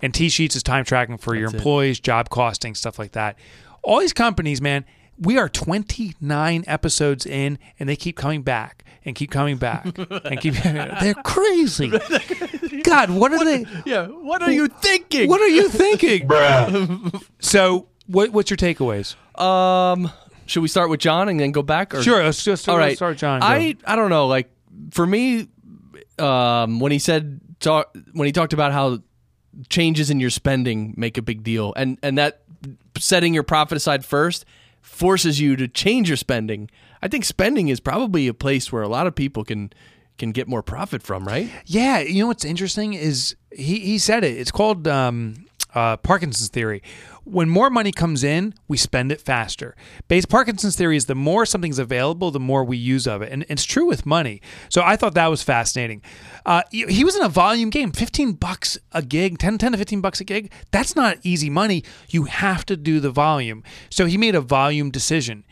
[0.00, 1.54] And TSheets is time tracking for your it.
[1.54, 3.38] employees, job costing, stuff like that.
[3.82, 4.84] All these companies, man,
[5.20, 10.40] we are 29 episodes in, and they keep coming back and keep coming back and
[10.40, 10.54] keep.
[11.00, 11.90] They're crazy.
[12.82, 13.64] God, what are they?
[13.84, 14.06] Yeah.
[14.06, 15.28] What are you thinking?
[15.28, 16.28] What are you thinking,
[17.40, 19.16] So, what, what's your takeaways?
[19.40, 20.10] Um,
[20.46, 21.94] should we start with Jon and then go back?
[21.94, 22.02] Or?
[22.02, 23.40] Sure, let's just All let's start, Jon.
[23.40, 23.46] Go.
[23.46, 24.26] I I don't know.
[24.26, 24.50] Like
[24.90, 25.48] for me,
[26.18, 29.00] um, when he said talk, when he talked about how
[29.68, 32.42] changes in your spending make a big deal, and and that
[32.98, 34.44] setting your profit aside first
[34.80, 36.70] forces you to change your spending.
[37.02, 39.72] I think spending is probably a place where a lot of people can
[40.18, 41.48] can get more profit from, right?
[41.64, 44.36] Yeah, you know what's interesting is he he said it.
[44.36, 46.82] It's called um, uh, Parkinson's theory.
[47.24, 49.76] When more money comes in, we spend it faster.
[50.08, 53.44] Base Parkinson's theory is the more something's available, the more we use of it, and
[53.48, 54.40] it's true with money.
[54.70, 56.02] So I thought that was fascinating.
[56.46, 60.00] Uh, he was in a volume game, fifteen bucks a gig, 10, 10 to fifteen
[60.00, 60.50] bucks a gig.
[60.70, 61.84] That's not easy money.
[62.08, 63.62] You have to do the volume.
[63.90, 65.44] So he made a volume decision.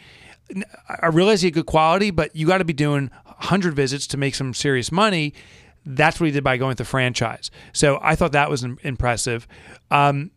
[0.89, 4.17] I realize he had good quality, but you got to be doing 100 visits to
[4.17, 5.35] make some serious money.
[5.87, 7.51] That's what he did by going with the franchise.
[7.73, 9.47] So I thought that was impressive.
[9.91, 10.33] Um,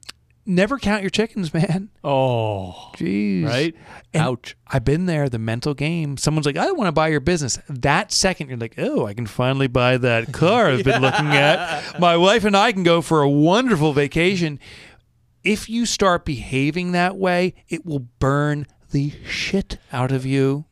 [0.46, 1.90] never count your chickens, man.
[2.04, 3.46] Oh, Jeez.
[3.46, 3.76] right.
[4.14, 4.56] And Ouch.
[4.68, 6.18] I've been there, the mental game.
[6.18, 7.58] Someone's like, I want to buy your business.
[7.68, 12.00] That second, you're like, oh, I can finally buy that car I've been looking at.
[12.00, 14.60] My wife and I can go for a wonderful vacation.
[15.44, 20.66] If you start behaving that way, it will burn the shit out of you.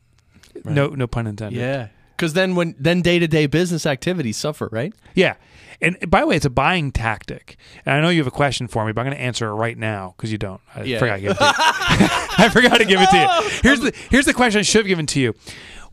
[0.64, 1.58] No, no pun intended.
[1.58, 1.88] Yeah.
[2.18, 4.92] Because then when then day to day business activities suffer, right?
[5.14, 5.36] Yeah.
[5.80, 7.56] And by the way, it's a buying tactic.
[7.86, 9.52] And I know you have a question for me, but I'm going to answer it
[9.52, 10.60] right now because you don't.
[10.74, 10.98] I Yeah.
[10.98, 11.50] forgot to give it to you.
[12.44, 13.26] I forgot to give it to you.
[13.30, 13.48] Oh.
[13.62, 15.34] Here's the here's the question I should have given to you.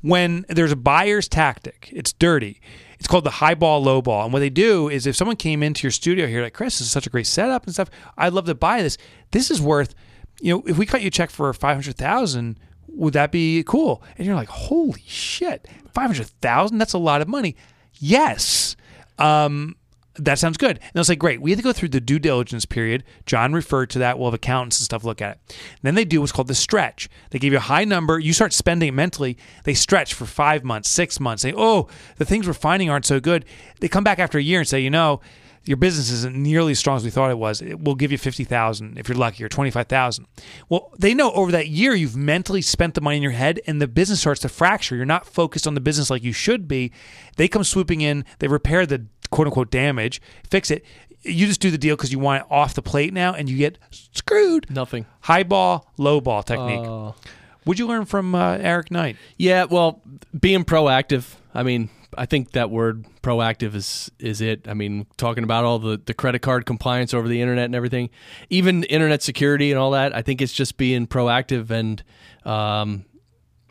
[0.01, 2.59] When there's a buyer's tactic, it's dirty.
[2.97, 4.23] It's called the high ball, low ball.
[4.23, 6.87] And what they do is if someone came into your studio here, like, Chris, this
[6.87, 7.89] is such a great setup and stuff.
[8.17, 8.97] I'd love to buy this.
[9.31, 9.93] This is worth,
[10.41, 12.57] you know, if we cut you a check for 500000
[12.87, 14.03] would that be cool?
[14.17, 17.55] And you're like, holy shit, 500000 That's a lot of money.
[17.93, 18.75] Yes.
[19.17, 19.75] Um,
[20.17, 20.77] that sounds good.
[20.77, 21.41] And they'll say, great.
[21.41, 23.03] We have to go through the due diligence period.
[23.25, 24.17] Jon referred to that.
[24.17, 25.57] We'll have accountants and stuff look at it.
[25.81, 27.09] then they do what's called the stretch.
[27.31, 28.17] They give you a high number.
[28.19, 29.37] You start spending it mentally.
[29.63, 31.41] They stretch for five months, six months.
[31.41, 33.45] Say, oh, the things we're finding aren't so good.
[33.79, 35.21] They come back after a year and say, you know,
[35.65, 37.61] your business isn't nearly as strong as we thought it was.
[37.61, 40.27] It will give you fifty thousand if you're lucky, or twenty five thousand.
[40.69, 43.81] Well, they know over that year you've mentally spent the money in your head, and
[43.81, 44.95] the business starts to fracture.
[44.95, 46.91] You're not focused on the business like you should be.
[47.37, 48.25] They come swooping in.
[48.39, 50.85] They repair the quote unquote damage, fix it.
[51.23, 53.57] You just do the deal because you want it off the plate now, and you
[53.57, 54.69] get screwed.
[54.69, 55.07] Nothing.
[55.21, 56.85] High ball, low ball technique.
[56.85, 57.15] Oh.
[57.63, 59.17] What'd you learn from uh, Erik Knight?
[59.37, 60.03] Yeah, well,
[60.39, 61.33] being proactive.
[61.51, 64.67] I mean, I think that word proactive is is it.
[64.67, 68.09] I mean, talking about all the the credit card compliance over the internet and everything,
[68.49, 70.15] even internet security and all that.
[70.15, 72.03] I think it's just being proactive and,
[72.45, 73.05] um,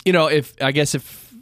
[0.05, 1.35] you know, if I guess if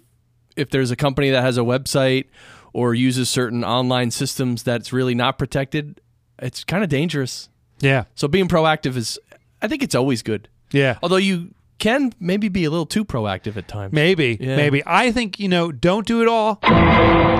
[0.56, 2.26] if there's a company that has a website
[2.72, 6.00] or uses certain online systems that's really not protected,
[6.38, 7.48] it's kind of dangerous.
[7.80, 9.18] Yeah, So being proactive is,
[9.60, 10.48] I think it's always good.
[10.70, 10.98] yeah.
[11.02, 11.52] Although you
[11.82, 13.92] can maybe be a little too proactive at times.
[13.92, 14.54] Maybe, Yeah.
[14.54, 14.84] maybe.
[14.86, 16.60] I think you know, don't do it all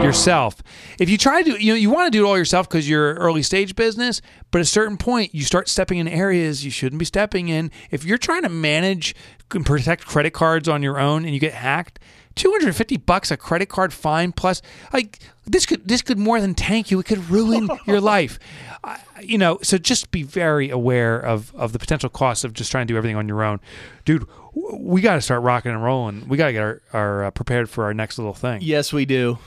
[0.03, 0.63] yourself.
[0.99, 3.15] If you try to, you know, you want to do it all yourself because you're
[3.15, 4.21] early stage business.
[4.51, 7.71] But at a certain point, you start stepping in areas you shouldn't be stepping in.
[7.93, 9.15] If you're trying to manage
[9.55, 11.99] and protect credit cards on your own and you get hacked.
[12.37, 14.63] 250 bucks a credit card fine plus
[14.93, 16.99] like this could this could more than tank you.
[17.01, 18.39] It could ruin your life.
[18.85, 22.71] I you know so just be very aware of of the potential costs of just
[22.71, 23.61] trying to do everything on your own.
[24.05, 26.29] Dude we got to start rocking and rolling.
[26.29, 28.61] We got to get our, our uh, prepared for our next little thing.
[28.63, 29.39] Yes, we do.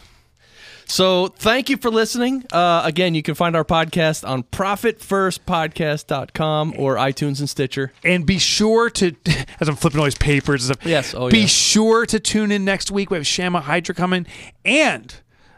[0.87, 2.43] So thank you for listening.
[2.51, 7.93] Uh, again, you can find our podcast on profitfirstpodcast.com or iTunes and Stitcher.
[8.03, 9.15] And be sure to,
[9.59, 10.89] as I'm flipping all these papers and stuff.
[10.89, 11.47] Yes, oh, be yeah.
[11.47, 13.09] sure to tune in next week.
[13.09, 14.25] We have Shama Hyder coming
[14.63, 15.15] and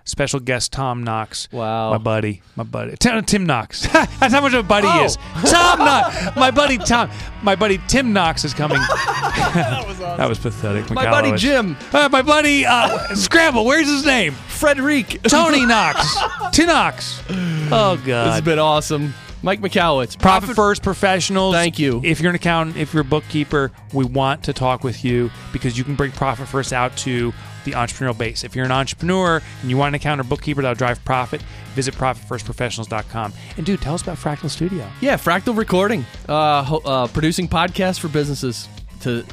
[0.07, 1.47] special guest Tom Knox.
[1.51, 1.91] Wow.
[1.91, 3.81] my buddy, my buddy, Tim, Tim Knox.
[3.93, 5.05] That's how much of a buddy he Oh.
[5.05, 5.17] is.
[5.45, 7.09] Tom Knox, my buddy Tom,
[7.43, 8.77] my buddy Tim Knox is coming.
[8.87, 10.07] that was awesome.
[10.17, 10.89] That was pathetic.
[10.89, 11.37] My buddy Michalowicz.
[11.37, 11.77] Jim.
[11.93, 13.65] Uh, my buddy uh, Scramble.
[13.65, 14.33] Where's his name?
[14.33, 15.21] Frederic.
[15.23, 16.17] Tony Knox.
[16.51, 17.21] T Knox.
[17.29, 18.05] Oh God.
[18.27, 19.13] This has been awesome.
[19.43, 20.17] Mike Michalowicz.
[20.17, 21.53] Profit First Professionals.
[21.53, 22.01] Thank you.
[22.03, 25.77] If you're an accountant, if you're a bookkeeper, we want to talk with you because
[25.77, 27.31] you can bring Profit First out to
[27.67, 28.43] the entrepreneurial base.
[28.43, 31.41] If you're an entrepreneur and you want an accountant or bookkeeper that'll drive profit,
[31.75, 33.33] visit profitfirstprofessionals.com.
[33.57, 34.89] And dude, tell us about Fractal Studio.
[35.01, 38.67] Yeah, Fractal Recording, uh, ho- uh, producing podcasts for businesses
[39.01, 39.23] to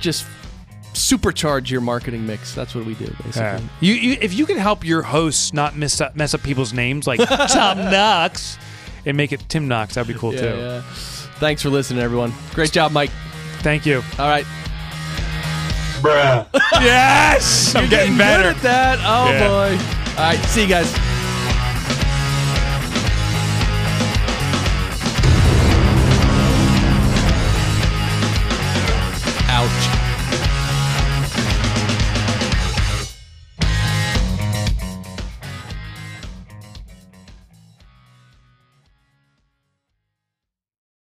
[0.00, 0.26] just
[0.94, 2.54] supercharge your marketing mix.
[2.54, 3.68] That's what we do, basically.
[3.80, 7.06] You, you, if you can help your hosts not mess up, mess up people's names
[7.06, 7.20] like
[7.50, 8.56] Tom Knox
[9.04, 10.58] and make it Tim Knox, that'd be cool Yeah, too.
[10.58, 10.82] yeah.
[11.38, 12.32] Thanks for listening, everyone.
[12.54, 13.10] Great job, Mike.
[13.58, 14.02] Thank you.
[14.18, 14.46] All right.
[16.80, 18.50] Yes, I'm getting better.
[18.54, 18.98] Good at that.
[19.04, 19.48] Oh Yeah.
[19.48, 20.20] boy.
[20.20, 20.38] All right.
[20.46, 20.92] See you guys.